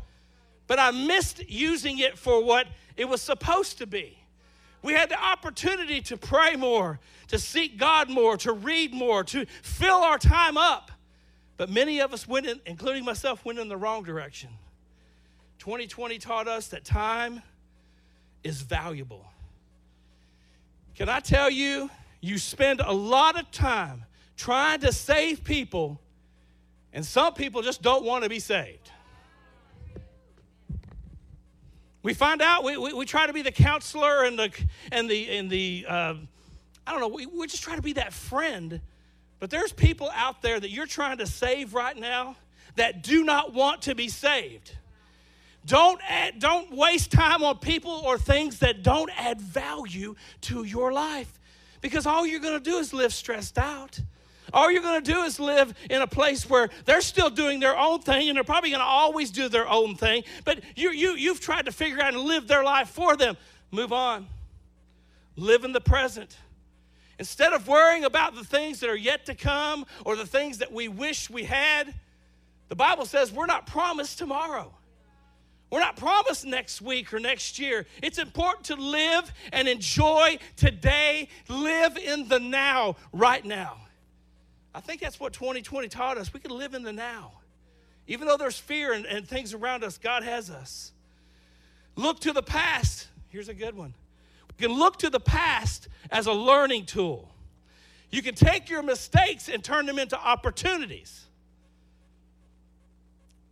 but 0.65 0.80
I 0.80 0.91
missed 0.91 1.47
using 1.47 2.00
it 2.00 2.17
for 2.17 2.43
what 2.43 2.67
it 2.95 3.06
was 3.06 3.21
supposed 3.21 3.78
to 3.80 3.86
be. 3.86 4.16
We 4.88 4.93
had 4.93 5.10
the 5.10 5.21
opportunity 5.21 6.00
to 6.04 6.15
pray 6.15 6.56
more, 6.56 7.02
to 7.28 7.38
seek 7.38 7.78
God 7.78 8.10
more, 8.10 8.38
to 8.38 8.54
read 8.54 8.93
more, 8.93 9.21
to 9.26 9.45
fill 9.62 9.97
our 9.97 10.17
time 10.17 10.56
up. 10.56 10.93
But 11.58 11.69
many 11.69 12.00
of 12.00 12.13
us 12.13 12.26
went, 12.26 12.45
in, 12.45 12.62
including 12.65 13.04
myself, 13.04 13.43
went 13.43 13.60
in 13.60 13.67
the 13.67 13.76
wrong 13.76 14.04
direction. 14.04 14.50
2020 15.60 16.19
taught 16.19 16.47
us 16.47 16.69
that 16.69 16.86
time 16.86 17.41
is 18.45 18.62
valuable. 18.62 19.26
Can 20.95 21.10
I 21.10 21.19
tell 21.19 21.50
you, 21.50 21.89
you 22.21 22.38
spend 22.38 22.80
a 22.80 22.93
lot 22.93 23.38
of 23.38 23.52
time 23.52 24.06
trying 24.38 24.80
to 24.80 24.93
save 24.93 25.43
people, 25.43 26.00
and 26.93 27.06
some 27.06 27.34
people 27.34 27.62
just 27.62 27.82
don't 27.82 28.06
want 28.06 28.23
to 28.23 28.30
be 28.30 28.39
saved. 28.39 28.89
We 32.07 32.13
find 32.13 32.41
out, 32.41 32.63
we, 32.63 32.77
we, 32.77 32.93
we, 32.93 33.05
try 33.05 33.27
to 33.27 33.33
be 33.33 33.41
the 33.41 33.51
counselor 33.51 34.23
and 34.23 34.39
the, 34.39 34.49
and 34.93 35.09
the, 35.09 35.27
and 35.27 35.49
the 35.49 35.85
uh, 35.85 36.13
I 36.87 36.91
don't 36.91 37.01
know, 37.01 37.09
we, 37.09 37.25
we 37.25 37.45
just 37.47 37.63
try 37.63 37.75
to 37.75 37.81
be 37.81 37.91
that 37.93 38.13
friend. 38.13 38.79
But 39.41 39.49
there's 39.49 39.73
people 39.73 40.09
out 40.15 40.41
there 40.41 40.57
that 40.57 40.69
you're 40.69 40.85
trying 40.85 41.17
to 41.17 41.27
save 41.27 41.73
right 41.73 41.97
now 41.97 42.37
that 42.77 43.03
do 43.03 43.25
not 43.25 43.53
want 43.53 43.81
to 43.81 43.93
be 43.93 44.07
saved. 44.07 44.71
Don't, 45.65 45.99
add, 46.07 46.39
don't 46.39 46.71
waste 46.71 47.11
time 47.11 47.43
on 47.43 47.57
people 47.57 47.91
or 47.91 48.17
things 48.17 48.59
that 48.59 48.83
don't 48.83 49.11
add 49.17 49.41
value 49.41 50.15
to 50.43 50.63
your 50.63 50.93
life 50.93 51.41
because 51.81 52.05
all 52.05 52.25
you're 52.25 52.39
going 52.39 52.57
to 52.57 52.63
do 52.63 52.77
is 52.77 52.93
live 52.93 53.13
stressed 53.13 53.57
out. 53.57 53.99
All 54.53 54.71
you're 54.71 54.81
going 54.81 55.03
to 55.03 55.12
do 55.12 55.21
is 55.23 55.39
live 55.39 55.73
in 55.89 56.01
a 56.01 56.07
place 56.07 56.49
where 56.49 56.69
they're 56.86 57.01
still 57.01 57.29
doing 57.29 57.60
their 57.60 57.77
own 57.77 57.99
thing 58.01 58.29
and 58.29 58.36
they're 58.36 58.43
probably 58.43 58.69
going 58.69 58.81
to 58.81 58.86
always 58.86 59.31
do 59.31 59.49
their 59.49 59.67
own 59.67 59.95
thing, 59.95 60.23
but 60.45 60.62
you, 60.75 60.91
you, 60.91 61.12
you've 61.12 61.39
tried 61.39 61.65
to 61.65 61.71
figure 61.71 62.01
out 62.01 62.13
and 62.13 62.23
live 62.23 62.47
their 62.47 62.63
life 62.63 62.89
for 62.89 63.17
them. 63.17 63.36
Move 63.71 63.91
on. 63.91 64.27
Live 65.36 65.63
in 65.63 65.73
the 65.73 65.81
present. 65.81 66.38
Instead 67.19 67.53
of 67.53 67.67
worrying 67.67 68.05
about 68.05 68.36
the 68.36 68.43
things 68.43 68.79
that 68.79 68.89
are 68.89 68.95
yet 68.95 69.25
to 69.25 69.36
come 69.36 69.86
or 70.05 70.15
the 70.15 70.25
things 70.25 70.60
that 70.60 70.71
we 70.71 70.88
wish 70.88 71.29
we 71.29 71.43
had, 71.43 71.93
the 72.69 72.75
Bible 72.75 73.05
says 73.05 73.31
we're 73.31 73.47
not 73.47 73.65
promised 73.65 74.17
tomorrow. 74.17 74.71
We're 75.69 75.79
not 75.79 75.97
promised 75.97 76.45
next 76.45 76.81
week 76.81 77.13
or 77.13 77.19
next 77.19 77.60
year. 77.60 77.86
It's 78.01 78.19
important 78.19 78.65
to 78.67 78.75
live 78.75 79.33
and 79.51 79.67
enjoy 79.67 80.38
today, 80.55 81.27
live 81.49 81.97
in 81.97 82.29
the 82.29 82.39
now, 82.39 82.95
right 83.12 83.43
now. 83.43 83.77
I 84.77 84.79
think 84.79 85.01
that's 85.01 85.19
what 85.19 85.33
2020 85.33 85.87
taught 85.87 86.19
us. 86.19 86.31
We 86.31 86.39
can 86.39 86.51
live 86.51 86.75
in 86.75 86.83
the 86.83 86.93
now. 86.93 87.31
Even 88.05 88.27
though 88.27 88.37
there's 88.37 88.59
fear 88.59 88.93
and, 88.93 89.07
and 89.07 89.27
things 89.27 89.55
around 89.55 89.83
us, 89.83 89.97
God 89.97 90.21
has 90.21 90.51
us. 90.51 90.91
Look 91.95 92.19
to 92.19 92.31
the 92.31 92.43
past. 92.43 93.07
Here's 93.29 93.49
a 93.49 93.55
good 93.55 93.75
one. 93.75 93.95
We 94.51 94.67
can 94.67 94.77
look 94.77 94.99
to 94.99 95.09
the 95.09 95.19
past 95.19 95.87
as 96.11 96.27
a 96.27 96.31
learning 96.31 96.85
tool. 96.85 97.27
You 98.11 98.21
can 98.21 98.35
take 98.35 98.69
your 98.69 98.83
mistakes 98.83 99.49
and 99.49 99.63
turn 99.63 99.87
them 99.87 99.97
into 99.97 100.15
opportunities. 100.15 101.25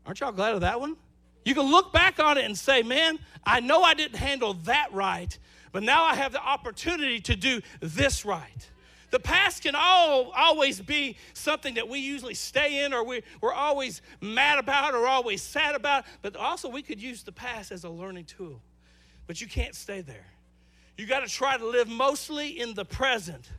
Aren't 0.05 0.19
y'all 0.19 0.31
glad 0.31 0.53
of 0.53 0.61
that 0.61 0.79
one? 0.79 0.95
You 1.43 1.55
can 1.55 1.65
look 1.65 1.91
back 1.91 2.19
on 2.19 2.38
it 2.38 2.45
and 2.45 2.55
say, 2.55 2.83
man, 2.83 3.17
I 3.43 3.61
know 3.61 3.81
I 3.81 3.95
didn't 3.95 4.17
handle 4.17 4.53
that 4.65 4.89
right, 4.93 5.35
but 5.71 5.81
now 5.81 6.03
I 6.03 6.13
have 6.13 6.33
the 6.33 6.41
opportunity 6.41 7.19
to 7.21 7.35
do 7.35 7.61
this 7.79 8.25
right. 8.25 8.69
The 9.15 9.19
past 9.21 9.63
can 9.63 9.75
all, 9.75 10.34
always 10.36 10.82
be 10.82 11.15
something 11.32 11.75
that 11.75 11.88
we 11.88 11.99
usually 11.99 12.34
stay 12.34 12.84
in 12.84 12.93
or 12.93 13.01
we, 13.01 13.23
we're 13.39 13.54
always 13.54 14.01
mad 14.19 14.60
about 14.60 14.93
or 14.93 15.08
always 15.08 15.41
sad 15.41 15.73
about, 15.73 16.04
but 16.21 16.36
also 16.36 16.67
we 16.67 16.82
could 16.82 17.01
use 17.01 17.23
the 17.23 17.32
past 17.32 17.71
as 17.71 17.86
a 17.86 17.89
learning 17.89 18.25
tool. 18.25 18.60
But 19.25 19.39
you 19.39 19.47
can't 19.47 19.73
stay 19.73 20.01
there. 20.01 20.25
You 20.97 21.06
got 21.06 21.21
to 21.21 21.32
try 21.32 21.56
to 21.56 21.65
live 21.65 21.88
mostly 21.88 22.60
in 22.60 22.73
the 22.73 22.84
present. 22.84 23.49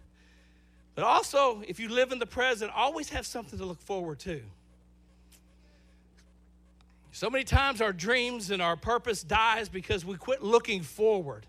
But 0.95 1.05
also, 1.05 1.63
if 1.67 1.81
you 1.81 1.89
live 1.89 2.13
in 2.13 2.19
the 2.19 2.27
present, 2.27 2.71
always 2.77 3.09
have 3.09 3.25
something 3.25 3.59
to 3.59 3.65
look 3.65 3.81
forward 3.81 4.19
to. 4.19 4.43
So 7.13 7.31
many 7.31 7.45
times 7.45 7.81
our 7.81 7.95
dreams 7.95 8.51
and 8.51 8.61
our 8.61 8.77
purpose 8.77 9.23
dies 9.23 9.71
because 9.71 10.05
we 10.05 10.19
quit 10.19 10.43
looking 10.43 10.83
forward. 10.83 11.47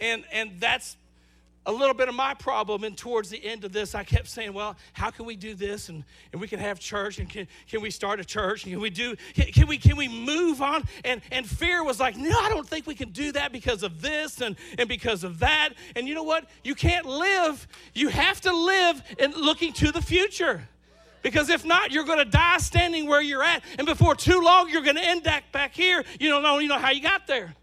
And, 0.00 0.24
and 0.32 0.52
that's 0.58 0.96
a 1.66 1.72
little 1.72 1.94
bit 1.94 2.08
of 2.08 2.14
my 2.14 2.34
problem. 2.34 2.84
And 2.84 2.96
towards 2.96 3.28
the 3.28 3.44
end 3.44 3.64
of 3.64 3.72
this, 3.72 3.94
I 3.94 4.02
kept 4.02 4.28
saying, 4.28 4.52
well, 4.52 4.76
how 4.92 5.10
can 5.10 5.26
we 5.26 5.36
do 5.36 5.54
this? 5.54 5.88
And, 5.88 6.04
and 6.32 6.40
we 6.40 6.48
can 6.48 6.58
have 6.60 6.80
church 6.80 7.18
and 7.18 7.28
can, 7.28 7.46
can 7.68 7.82
we 7.82 7.90
start 7.90 8.20
a 8.20 8.24
church? 8.24 8.64
And 8.64 8.72
can 8.72 8.80
we 8.80 8.90
do, 8.90 9.16
can, 9.34 9.66
we, 9.66 9.76
can 9.76 9.96
we 9.96 10.08
move 10.08 10.62
on? 10.62 10.84
And, 11.04 11.20
and 11.30 11.46
fear 11.46 11.84
was 11.84 12.00
like, 12.00 12.16
no, 12.16 12.38
I 12.40 12.48
don't 12.48 12.66
think 12.66 12.86
we 12.86 12.94
can 12.94 13.10
do 13.10 13.32
that 13.32 13.52
because 13.52 13.82
of 13.82 14.00
this 14.00 14.40
and, 14.40 14.56
and 14.78 14.88
because 14.88 15.24
of 15.24 15.40
that. 15.40 15.70
And 15.94 16.08
you 16.08 16.14
know 16.14 16.22
what? 16.22 16.48
You 16.64 16.74
can't 16.74 17.06
live. 17.06 17.66
You 17.94 18.08
have 18.08 18.40
to 18.42 18.52
live 18.52 19.02
in 19.18 19.32
looking 19.32 19.72
to 19.74 19.92
the 19.92 20.02
future. 20.02 20.66
Because 21.22 21.50
if 21.50 21.64
not, 21.64 21.90
you're 21.90 22.04
going 22.04 22.18
to 22.18 22.24
die 22.24 22.58
standing 22.58 23.06
where 23.06 23.20
you're 23.20 23.42
at. 23.42 23.62
And 23.76 23.86
before 23.86 24.14
too 24.14 24.40
long, 24.40 24.70
you're 24.70 24.82
going 24.82 24.96
to 24.96 25.04
end 25.04 25.26
up 25.26 25.42
back 25.52 25.74
here. 25.74 26.04
You 26.18 26.30
don't 26.30 26.42
know, 26.42 26.58
you 26.58 26.68
know 26.68 26.78
how 26.78 26.90
you 26.90 27.02
got 27.02 27.26
there. 27.26 27.54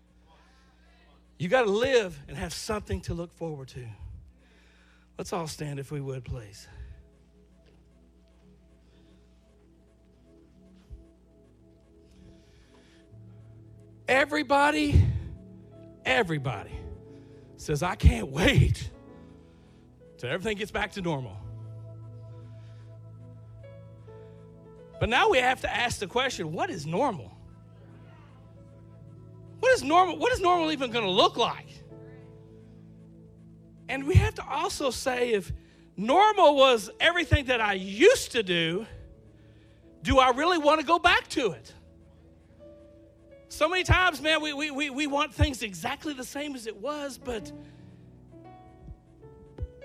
You 1.38 1.50
got 1.50 1.64
to 1.64 1.72
live 1.72 2.18
and 2.28 2.38
have 2.38 2.54
something 2.54 3.02
to 3.02 3.14
look 3.14 3.34
forward 3.34 3.68
to. 3.70 3.86
Let's 5.18 5.34
all 5.34 5.48
stand 5.48 5.80
if 5.80 5.92
we 5.92 6.00
would, 6.00 6.24
please. 6.24 6.68
Everybody, 14.08 15.02
everybody 16.06 16.78
says, 17.58 17.82
I 17.82 17.96
can't 17.96 18.28
wait 18.28 18.90
till 20.18 20.30
everything 20.30 20.58
gets 20.58 20.72
back 20.72 20.92
to 20.94 21.02
normal. 21.02 21.36
But 25.00 25.10
now 25.10 25.30
we 25.30 25.40
have 25.40 25.62
to 25.62 25.74
ask 25.74 26.00
the 26.00 26.08
question 26.08 26.52
what 26.54 26.70
is 26.70 26.86
normal? 26.86 27.35
What 29.66 29.74
is 29.74 29.84
normal? 29.84 30.18
What 30.18 30.32
is 30.32 30.40
normal 30.42 30.72
even 30.72 30.92
going 30.92 31.06
to 31.06 31.10
look 31.10 31.38
like? 31.38 31.66
And 33.90 34.06
we 34.06 34.14
have 34.14 34.36
to 34.36 34.48
also 34.48 34.92
say 34.92 35.32
if 35.32 35.52
normal 35.98 36.56
was 36.56 36.92
everything 37.00 37.46
that 37.46 37.62
I 37.62 37.74
used 37.74 38.34
to 38.34 38.44
do, 38.44 38.86
do 40.04 40.20
I 40.20 40.30
really 40.30 40.60
want 40.60 40.82
to 40.82 40.86
go 40.86 41.00
back 41.00 41.28
to 41.30 41.54
it? 41.54 41.74
So 43.50 43.68
many 43.68 43.84
times, 43.84 44.22
man, 44.22 44.40
we, 44.40 44.54
we, 44.54 44.70
we, 44.70 44.92
we 44.92 45.08
want 45.08 45.34
things 45.34 45.64
exactly 45.64 46.14
the 46.14 46.24
same 46.24 46.54
as 46.54 46.68
it 46.68 46.78
was, 46.78 47.18
but 47.18 47.52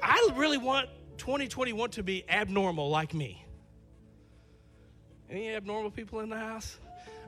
I 0.02 0.28
really 0.36 0.58
want 0.58 0.90
2021 1.16 1.88
to 1.92 2.02
be 2.02 2.22
abnormal 2.28 2.90
like 2.90 3.14
me. 3.14 3.46
Any 5.30 5.54
abnormal 5.54 5.90
people 5.90 6.20
in 6.20 6.28
the 6.28 6.36
house? 6.36 6.76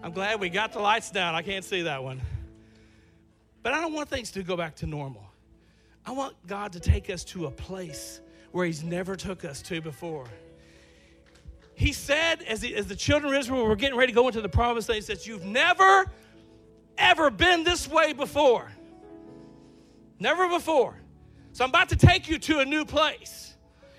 I'm 0.03 0.13
glad 0.13 0.39
we 0.39 0.51
got 0.51 0.75
the 0.75 0.81
lights 0.81 1.11
down. 1.11 1.35
I 1.35 1.41
can't 1.41 1.65
see 1.65 1.81
that 1.83 2.05
one. 2.05 2.21
But 3.63 3.75
I 3.75 3.81
don't 3.81 3.93
want 3.93 4.09
things 4.09 4.31
to 4.33 4.43
go 4.43 4.57
back 4.57 4.77
to 4.77 4.87
normal. 4.87 5.25
I 6.05 6.13
want 6.13 6.35
God 6.47 6.73
to 6.73 6.81
take 6.81 7.11
us 7.11 7.25
to 7.25 7.47
a 7.47 7.51
place 7.51 8.21
where 8.51 8.67
He's 8.67 8.83
never 8.83 9.17
took 9.17 9.45
us 9.45 9.63
to 9.63 9.81
before. 9.81 10.27
He 11.75 11.93
said, 11.93 12.43
as 12.43 12.61
the, 12.61 12.75
as 12.75 12.87
the 12.87 12.97
children 12.97 13.33
of 13.33 13.41
Israel 13.41 13.67
were 13.67 13.77
getting 13.77 13.99
ready 13.99 14.13
to 14.13 14.17
go 14.17 14.27
into 14.27 14.41
the 14.41 14.49
promised 14.49 14.89
land, 14.89 14.97
He 14.97 15.07
says, 15.07 15.27
You've 15.27 15.45
never, 15.45 16.07
ever 16.99 17.31
been 17.31 17.65
this 17.65 17.89
way 17.89 18.13
before. 18.13 18.71
Never 20.19 20.49
before. 20.49 20.97
So 21.53 21.65
I'm 21.65 21.71
about 21.71 21.89
to 21.91 21.97
take 21.97 22.29
you 22.29 22.39
to 22.39 22.61
a 22.61 22.65
new 22.65 22.85
place. 22.85 23.55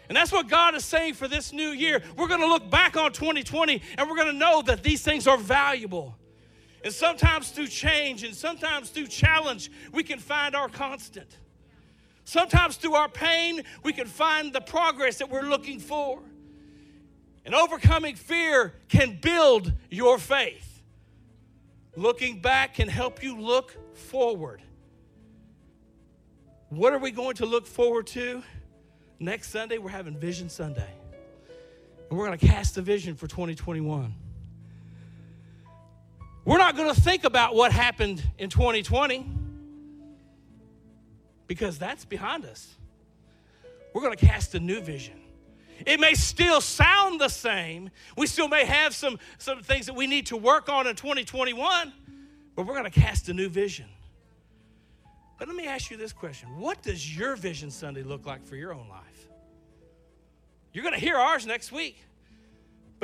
And 0.09 0.17
that's 0.17 0.31
what 0.31 0.49
God 0.49 0.75
is 0.75 0.83
saying 0.83 1.13
for 1.13 1.27
this 1.27 1.53
new 1.53 1.69
year. 1.69 2.01
We're 2.17 2.27
going 2.27 2.41
to 2.41 2.47
look 2.47 2.69
back 2.69 2.97
on 2.97 3.13
2020 3.13 3.81
and 3.97 4.09
we're 4.09 4.15
going 4.15 4.27
to 4.27 4.37
know 4.37 4.61
that 4.63 4.83
these 4.83 5.01
things 5.01 5.27
are 5.27 5.37
valuable. 5.37 6.17
And 6.83 6.93
sometimes 6.93 7.49
through 7.49 7.67
change 7.67 8.23
and 8.23 8.35
sometimes 8.35 8.89
through 8.89 9.07
challenge, 9.07 9.71
we 9.93 10.03
can 10.03 10.19
find 10.19 10.53
our 10.55 10.67
constant. 10.67 11.37
Sometimes 12.25 12.75
through 12.75 12.95
our 12.95 13.09
pain, 13.09 13.61
we 13.83 13.93
can 13.93 14.07
find 14.07 14.51
the 14.51 14.61
progress 14.61 15.17
that 15.17 15.29
we're 15.29 15.43
looking 15.43 15.79
for. 15.79 16.19
And 17.45 17.55
overcoming 17.55 18.15
fear 18.15 18.73
can 18.89 19.17
build 19.21 19.73
your 19.89 20.17
faith. 20.17 20.81
Looking 21.95 22.39
back 22.39 22.75
can 22.75 22.87
help 22.87 23.21
you 23.21 23.39
look 23.39 23.75
forward. 23.95 24.61
What 26.69 26.93
are 26.93 26.99
we 26.99 27.11
going 27.11 27.35
to 27.35 27.45
look 27.45 27.67
forward 27.67 28.07
to? 28.07 28.41
Next 29.19 29.51
Sunday, 29.51 29.77
we're 29.77 29.89
having 29.89 30.17
Vision 30.17 30.49
Sunday. 30.49 30.89
And 32.09 32.17
we're 32.17 32.25
going 32.25 32.37
to 32.37 32.47
cast 32.47 32.77
a 32.77 32.81
vision 32.81 33.15
for 33.15 33.27
2021. 33.27 34.15
We're 36.45 36.57
not 36.57 36.75
going 36.75 36.93
to 36.93 36.99
think 36.99 37.23
about 37.23 37.55
what 37.55 37.71
happened 37.71 38.23
in 38.37 38.49
2020 38.49 39.25
because 41.47 41.77
that's 41.77 42.03
behind 42.03 42.45
us. 42.45 42.75
We're 43.93 44.01
going 44.01 44.15
to 44.15 44.25
cast 44.25 44.53
a 44.55 44.59
new 44.59 44.81
vision. 44.81 45.19
It 45.85 45.99
may 45.99 46.13
still 46.13 46.61
sound 46.61 47.21
the 47.21 47.29
same. 47.29 47.89
We 48.17 48.27
still 48.27 48.47
may 48.47 48.65
have 48.65 48.93
some, 48.93 49.19
some 49.37 49.61
things 49.61 49.85
that 49.85 49.95
we 49.95 50.07
need 50.07 50.27
to 50.27 50.37
work 50.37 50.69
on 50.69 50.87
in 50.87 50.95
2021, 50.95 51.93
but 52.55 52.65
we're 52.65 52.73
going 52.73 52.91
to 52.91 52.99
cast 52.99 53.29
a 53.29 53.33
new 53.33 53.49
vision. 53.49 53.85
But 55.39 55.47
let 55.47 55.57
me 55.57 55.67
ask 55.67 55.91
you 55.91 55.97
this 55.97 56.13
question 56.13 56.57
What 56.57 56.81
does 56.81 57.17
your 57.17 57.35
Vision 57.35 57.71
Sunday 57.71 58.03
look 58.03 58.25
like 58.25 58.45
for 58.45 58.55
your 58.55 58.73
own 58.73 58.87
life? 58.89 59.27
You're 60.71 60.83
going 60.83 60.95
to 60.95 61.01
hear 61.01 61.17
ours 61.17 61.45
next 61.45 61.71
week. 61.71 61.97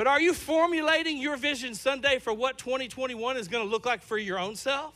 But 0.00 0.06
are 0.06 0.18
you 0.18 0.32
formulating 0.32 1.18
your 1.18 1.36
Vision 1.36 1.74
Sunday 1.74 2.20
for 2.20 2.32
what 2.32 2.56
2021 2.56 3.36
is 3.36 3.48
going 3.48 3.62
to 3.62 3.70
look 3.70 3.84
like 3.84 4.00
for 4.00 4.16
your 4.16 4.38
own 4.38 4.56
self? 4.56 4.94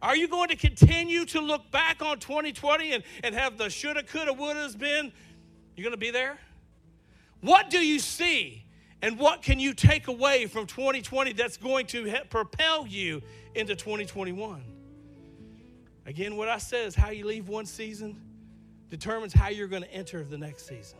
Are 0.00 0.14
you 0.14 0.28
going 0.28 0.50
to 0.50 0.56
continue 0.56 1.24
to 1.24 1.40
look 1.40 1.68
back 1.72 2.00
on 2.00 2.20
2020 2.20 2.92
and, 2.92 3.02
and 3.24 3.34
have 3.34 3.58
the 3.58 3.68
shoulda, 3.68 4.04
coulda, 4.04 4.30
wouldas 4.30 4.78
been? 4.78 5.10
You're 5.74 5.82
going 5.82 5.94
to 5.94 5.96
be 5.96 6.12
there? 6.12 6.38
What 7.40 7.70
do 7.70 7.84
you 7.84 7.98
see 7.98 8.62
and 9.02 9.18
what 9.18 9.42
can 9.42 9.58
you 9.58 9.74
take 9.74 10.06
away 10.06 10.46
from 10.46 10.66
2020 10.66 11.32
that's 11.32 11.56
going 11.56 11.86
to 11.86 12.20
propel 12.30 12.86
you 12.86 13.20
into 13.56 13.74
2021? 13.74 14.62
Again, 16.06 16.36
what 16.36 16.48
I 16.48 16.58
said 16.58 16.86
is 16.86 16.94
how 16.94 17.10
you 17.10 17.26
leave 17.26 17.48
one 17.48 17.66
season 17.66 18.22
determines 18.90 19.32
how 19.32 19.48
you're 19.48 19.66
going 19.66 19.82
to 19.82 19.92
enter 19.92 20.22
the 20.22 20.38
next 20.38 20.68
season. 20.68 20.98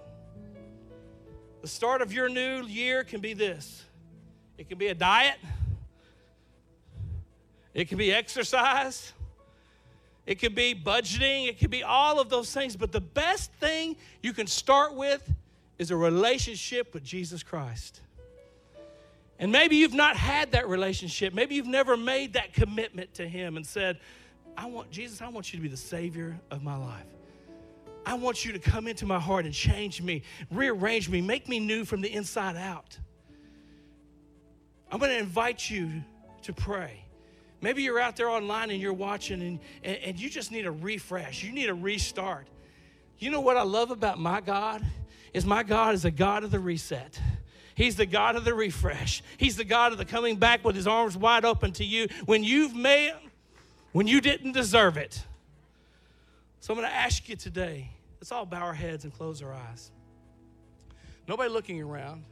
The 1.60 1.68
start 1.68 2.02
of 2.02 2.12
your 2.12 2.28
new 2.28 2.62
year 2.64 3.04
can 3.04 3.20
be 3.20 3.34
this 3.34 3.84
it 4.56 4.68
can 4.68 4.78
be 4.78 4.88
a 4.88 4.94
diet, 4.94 5.36
it 7.74 7.88
can 7.88 7.98
be 7.98 8.12
exercise, 8.12 9.12
it 10.26 10.38
can 10.38 10.54
be 10.54 10.74
budgeting, 10.74 11.48
it 11.48 11.58
can 11.58 11.70
be 11.70 11.82
all 11.82 12.20
of 12.20 12.28
those 12.28 12.52
things. 12.52 12.76
But 12.76 12.92
the 12.92 13.00
best 13.00 13.52
thing 13.54 13.96
you 14.22 14.32
can 14.32 14.46
start 14.46 14.94
with 14.94 15.28
is 15.78 15.90
a 15.90 15.96
relationship 15.96 16.92
with 16.92 17.04
Jesus 17.04 17.42
Christ. 17.42 18.00
And 19.38 19.52
maybe 19.52 19.76
you've 19.76 19.94
not 19.94 20.16
had 20.16 20.52
that 20.52 20.68
relationship. 20.68 21.32
Maybe 21.32 21.54
you've 21.54 21.66
never 21.66 21.96
made 21.96 22.32
that 22.32 22.52
commitment 22.52 23.14
to 23.14 23.28
Him 23.28 23.56
and 23.56 23.64
said, 23.64 24.00
I 24.56 24.66
want, 24.66 24.90
Jesus, 24.90 25.22
I 25.22 25.28
want 25.28 25.52
you 25.52 25.58
to 25.58 25.62
be 25.62 25.68
the 25.68 25.76
Savior 25.76 26.38
of 26.50 26.64
my 26.64 26.76
life. 26.76 27.06
I 28.08 28.14
want 28.14 28.42
you 28.42 28.52
to 28.52 28.58
come 28.58 28.88
into 28.88 29.04
my 29.04 29.20
heart 29.20 29.44
and 29.44 29.52
change 29.52 30.00
me, 30.00 30.22
rearrange 30.50 31.10
me, 31.10 31.20
make 31.20 31.46
me 31.46 31.60
new 31.60 31.84
from 31.84 32.00
the 32.00 32.10
inside 32.10 32.56
out. 32.56 32.98
I'm 34.90 34.98
going 34.98 35.10
to 35.10 35.18
invite 35.18 35.68
you 35.68 36.02
to 36.44 36.54
pray. 36.54 37.04
Maybe 37.60 37.82
you're 37.82 38.00
out 38.00 38.16
there 38.16 38.30
online 38.30 38.70
and 38.70 38.80
you're 38.80 38.94
watching 38.94 39.42
and, 39.42 39.60
and, 39.84 39.98
and, 39.98 40.18
you 40.18 40.30
just 40.30 40.50
need 40.50 40.64
a 40.64 40.70
refresh. 40.70 41.42
You 41.44 41.52
need 41.52 41.68
a 41.68 41.74
restart. 41.74 42.46
You 43.18 43.30
know 43.30 43.42
what 43.42 43.58
I 43.58 43.62
love 43.62 43.90
about 43.90 44.18
my 44.18 44.40
God? 44.40 44.82
Is 45.34 45.44
my 45.44 45.62
God 45.62 45.94
is 45.94 46.06
a 46.06 46.10
God 46.10 46.44
of 46.44 46.50
the 46.50 46.60
reset. 46.60 47.20
He's 47.74 47.96
the 47.96 48.06
God 48.06 48.36
of 48.36 48.46
the 48.46 48.54
refresh. 48.54 49.22
He's 49.36 49.56
the 49.56 49.64
God 49.64 49.92
of 49.92 49.98
the 49.98 50.06
coming 50.06 50.36
back 50.36 50.64
with 50.64 50.76
his 50.76 50.86
arms 50.86 51.14
wide 51.14 51.44
open 51.44 51.72
to 51.72 51.84
you 51.84 52.08
when 52.24 52.42
you've 52.42 52.74
made 52.74 53.12
when 53.92 54.06
you 54.06 54.22
didn't 54.22 54.52
deserve 54.52 54.96
it. 54.96 55.22
So 56.60 56.72
I'm 56.72 56.80
going 56.80 56.88
to 56.88 56.96
ask 56.96 57.28
you 57.28 57.36
today, 57.36 57.90
let's 58.20 58.32
all 58.32 58.46
bow 58.46 58.62
our 58.62 58.74
heads 58.74 59.04
and 59.04 59.12
close 59.12 59.42
our 59.42 59.52
eyes. 59.52 59.90
Nobody 61.26 61.50
looking 61.50 61.80
around. 61.80 62.24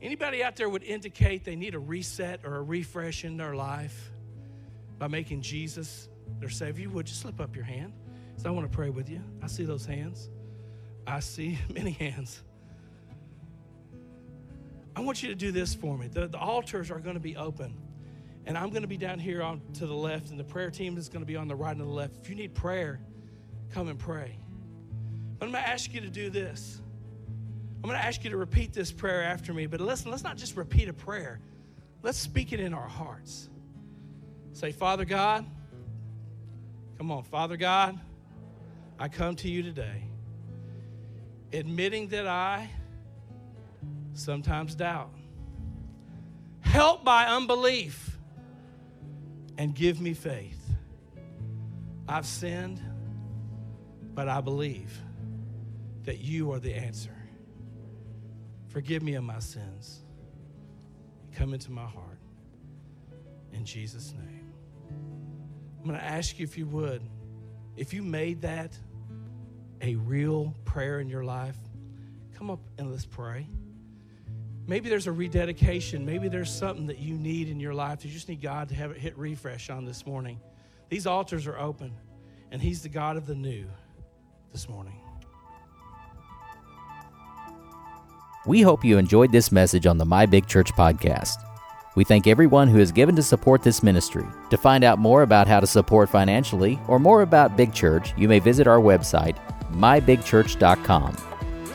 Anybody 0.00 0.42
out 0.42 0.56
there 0.56 0.68
would 0.68 0.82
indicate 0.82 1.44
they 1.44 1.56
need 1.56 1.74
a 1.74 1.78
reset 1.78 2.40
or 2.44 2.56
a 2.56 2.62
refresh 2.62 3.24
in 3.24 3.36
their 3.36 3.54
life 3.54 4.10
by 4.98 5.08
making 5.08 5.42
Jesus 5.42 6.08
their 6.38 6.48
Savior? 6.48 6.84
You 6.84 6.90
would 6.90 7.06
just 7.06 7.20
slip 7.20 7.40
up 7.40 7.54
your 7.54 7.64
hand. 7.64 7.92
So 8.36 8.48
I 8.48 8.52
want 8.52 8.70
to 8.70 8.74
pray 8.74 8.88
with 8.88 9.10
you. 9.10 9.22
I 9.42 9.48
see 9.48 9.64
those 9.64 9.84
hands. 9.84 10.30
I 11.06 11.20
see 11.20 11.58
many 11.74 11.90
hands. 11.90 12.42
I 14.96 15.00
want 15.00 15.22
you 15.22 15.28
to 15.28 15.34
do 15.34 15.52
this 15.52 15.74
for 15.74 15.98
me. 15.98 16.08
The, 16.08 16.28
the 16.28 16.38
altars 16.38 16.90
are 16.90 16.98
going 16.98 17.14
to 17.14 17.20
be 17.20 17.36
open. 17.36 17.74
And 18.46 18.56
I'm 18.56 18.70
going 18.70 18.82
to 18.82 18.88
be 18.88 18.96
down 18.96 19.18
here 19.18 19.42
on 19.42 19.60
to 19.74 19.86
the 19.86 19.94
left, 19.94 20.30
and 20.30 20.40
the 20.40 20.44
prayer 20.44 20.70
team 20.70 20.96
is 20.96 21.08
going 21.08 21.20
to 21.20 21.26
be 21.26 21.36
on 21.36 21.46
the 21.46 21.54
right 21.54 21.72
and 21.76 21.80
the 21.80 21.84
left. 21.84 22.16
If 22.22 22.30
you 22.30 22.34
need 22.34 22.54
prayer, 22.54 23.00
come 23.72 23.88
and 23.88 23.98
pray. 23.98 24.38
But 25.38 25.46
I'm 25.46 25.52
going 25.52 25.64
to 25.64 25.70
ask 25.70 25.92
you 25.94 26.00
to 26.00 26.10
do 26.10 26.30
this. 26.30 26.80
I'm 27.82 27.88
going 27.88 27.98
to 27.98 28.04
ask 28.04 28.24
you 28.24 28.30
to 28.30 28.36
repeat 28.36 28.72
this 28.72 28.92
prayer 28.92 29.22
after 29.22 29.54
me. 29.54 29.66
But 29.66 29.80
listen, 29.80 30.10
let's 30.10 30.22
not 30.22 30.36
just 30.36 30.56
repeat 30.56 30.88
a 30.88 30.92
prayer, 30.92 31.40
let's 32.02 32.18
speak 32.18 32.52
it 32.52 32.60
in 32.60 32.74
our 32.74 32.88
hearts. 32.88 33.48
Say, 34.52 34.72
Father 34.72 35.04
God, 35.04 35.46
come 36.98 37.10
on, 37.10 37.22
Father 37.22 37.56
God, 37.56 37.98
I 38.98 39.08
come 39.08 39.36
to 39.36 39.48
you 39.48 39.62
today, 39.62 40.04
admitting 41.52 42.08
that 42.08 42.26
I 42.26 42.68
sometimes 44.12 44.74
doubt, 44.74 45.14
help 46.60 47.04
by 47.04 47.26
unbelief, 47.26 48.18
and 49.56 49.74
give 49.74 50.00
me 50.00 50.12
faith. 50.12 50.58
I've 52.06 52.26
sinned, 52.26 52.82
but 54.20 54.28
I 54.28 54.42
believe 54.42 55.00
that 56.04 56.18
you 56.18 56.52
are 56.52 56.58
the 56.58 56.74
answer. 56.74 57.16
Forgive 58.68 59.02
me 59.02 59.14
of 59.14 59.24
my 59.24 59.38
sins. 59.38 60.00
Come 61.34 61.54
into 61.54 61.72
my 61.72 61.86
heart. 61.86 62.20
In 63.54 63.64
Jesus' 63.64 64.12
name. 64.12 64.52
I'm 65.78 65.86
going 65.86 65.98
to 65.98 66.04
ask 66.04 66.38
you 66.38 66.44
if 66.44 66.58
you 66.58 66.66
would, 66.66 67.00
if 67.78 67.94
you 67.94 68.02
made 68.02 68.42
that 68.42 68.76
a 69.80 69.94
real 69.94 70.54
prayer 70.66 71.00
in 71.00 71.08
your 71.08 71.24
life, 71.24 71.56
come 72.36 72.50
up 72.50 72.60
and 72.76 72.90
let's 72.90 73.06
pray. 73.06 73.48
Maybe 74.66 74.90
there's 74.90 75.06
a 75.06 75.12
rededication. 75.12 76.04
Maybe 76.04 76.28
there's 76.28 76.52
something 76.52 76.88
that 76.88 76.98
you 76.98 77.14
need 77.14 77.48
in 77.48 77.58
your 77.58 77.72
life. 77.72 78.04
You 78.04 78.10
just 78.10 78.28
need 78.28 78.42
God 78.42 78.68
to 78.68 78.74
have 78.74 78.90
it 78.90 78.98
hit 78.98 79.16
refresh 79.16 79.70
on 79.70 79.86
this 79.86 80.04
morning. 80.04 80.38
These 80.90 81.06
altars 81.06 81.46
are 81.46 81.58
open, 81.58 81.94
and 82.50 82.60
He's 82.60 82.82
the 82.82 82.90
God 82.90 83.16
of 83.16 83.26
the 83.26 83.34
new 83.34 83.64
this 84.52 84.68
morning. 84.68 84.94
We 88.46 88.62
hope 88.62 88.84
you 88.84 88.98
enjoyed 88.98 89.32
this 89.32 89.52
message 89.52 89.86
on 89.86 89.98
the 89.98 90.04
My 90.04 90.26
Big 90.26 90.46
Church 90.46 90.72
podcast. 90.72 91.36
We 91.94 92.04
thank 92.04 92.26
everyone 92.26 92.68
who 92.68 92.78
has 92.78 92.92
given 92.92 93.16
to 93.16 93.22
support 93.22 93.62
this 93.62 93.82
ministry. 93.82 94.24
To 94.50 94.56
find 94.56 94.84
out 94.84 94.98
more 94.98 95.22
about 95.22 95.46
how 95.46 95.60
to 95.60 95.66
support 95.66 96.08
financially 96.08 96.78
or 96.88 96.98
more 96.98 97.22
about 97.22 97.56
Big 97.56 97.74
Church, 97.74 98.14
you 98.16 98.28
may 98.28 98.38
visit 98.38 98.66
our 98.66 98.78
website, 98.78 99.36
mybigchurch.com. 99.72 101.16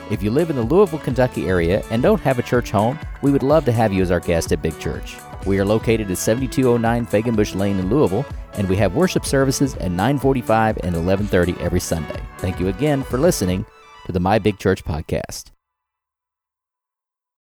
If 0.09 0.23
you 0.23 0.31
live 0.31 0.49
in 0.49 0.55
the 0.55 0.63
Louisville, 0.63 0.99
Kentucky 0.99 1.47
area 1.47 1.83
and 1.91 2.01
don't 2.01 2.21
have 2.21 2.39
a 2.39 2.43
church 2.43 2.71
home, 2.71 2.97
we 3.21 3.31
would 3.31 3.43
love 3.43 3.65
to 3.65 3.71
have 3.71 3.91
you 3.91 4.01
as 4.01 4.11
our 4.11 4.19
guest 4.19 4.51
at 4.51 4.61
Big 4.61 4.77
Church. 4.79 5.17
We 5.45 5.59
are 5.59 5.65
located 5.65 6.09
at 6.09 6.17
7209 6.17 7.05
Fegenbush 7.05 7.55
Lane 7.55 7.79
in 7.79 7.89
Louisville, 7.89 8.25
and 8.57 8.69
we 8.69 8.75
have 8.77 8.95
worship 8.95 9.25
services 9.25 9.75
at 9.75 9.91
945 9.91 10.77
and 10.83 10.95
1130 10.95 11.55
every 11.63 11.79
Sunday. 11.79 12.21
Thank 12.37 12.59
you 12.59 12.67
again 12.67 13.03
for 13.03 13.17
listening 13.17 13.65
to 14.05 14.11
the 14.11 14.19
My 14.19 14.39
Big 14.39 14.59
Church 14.59 14.83
podcast. 14.83 15.54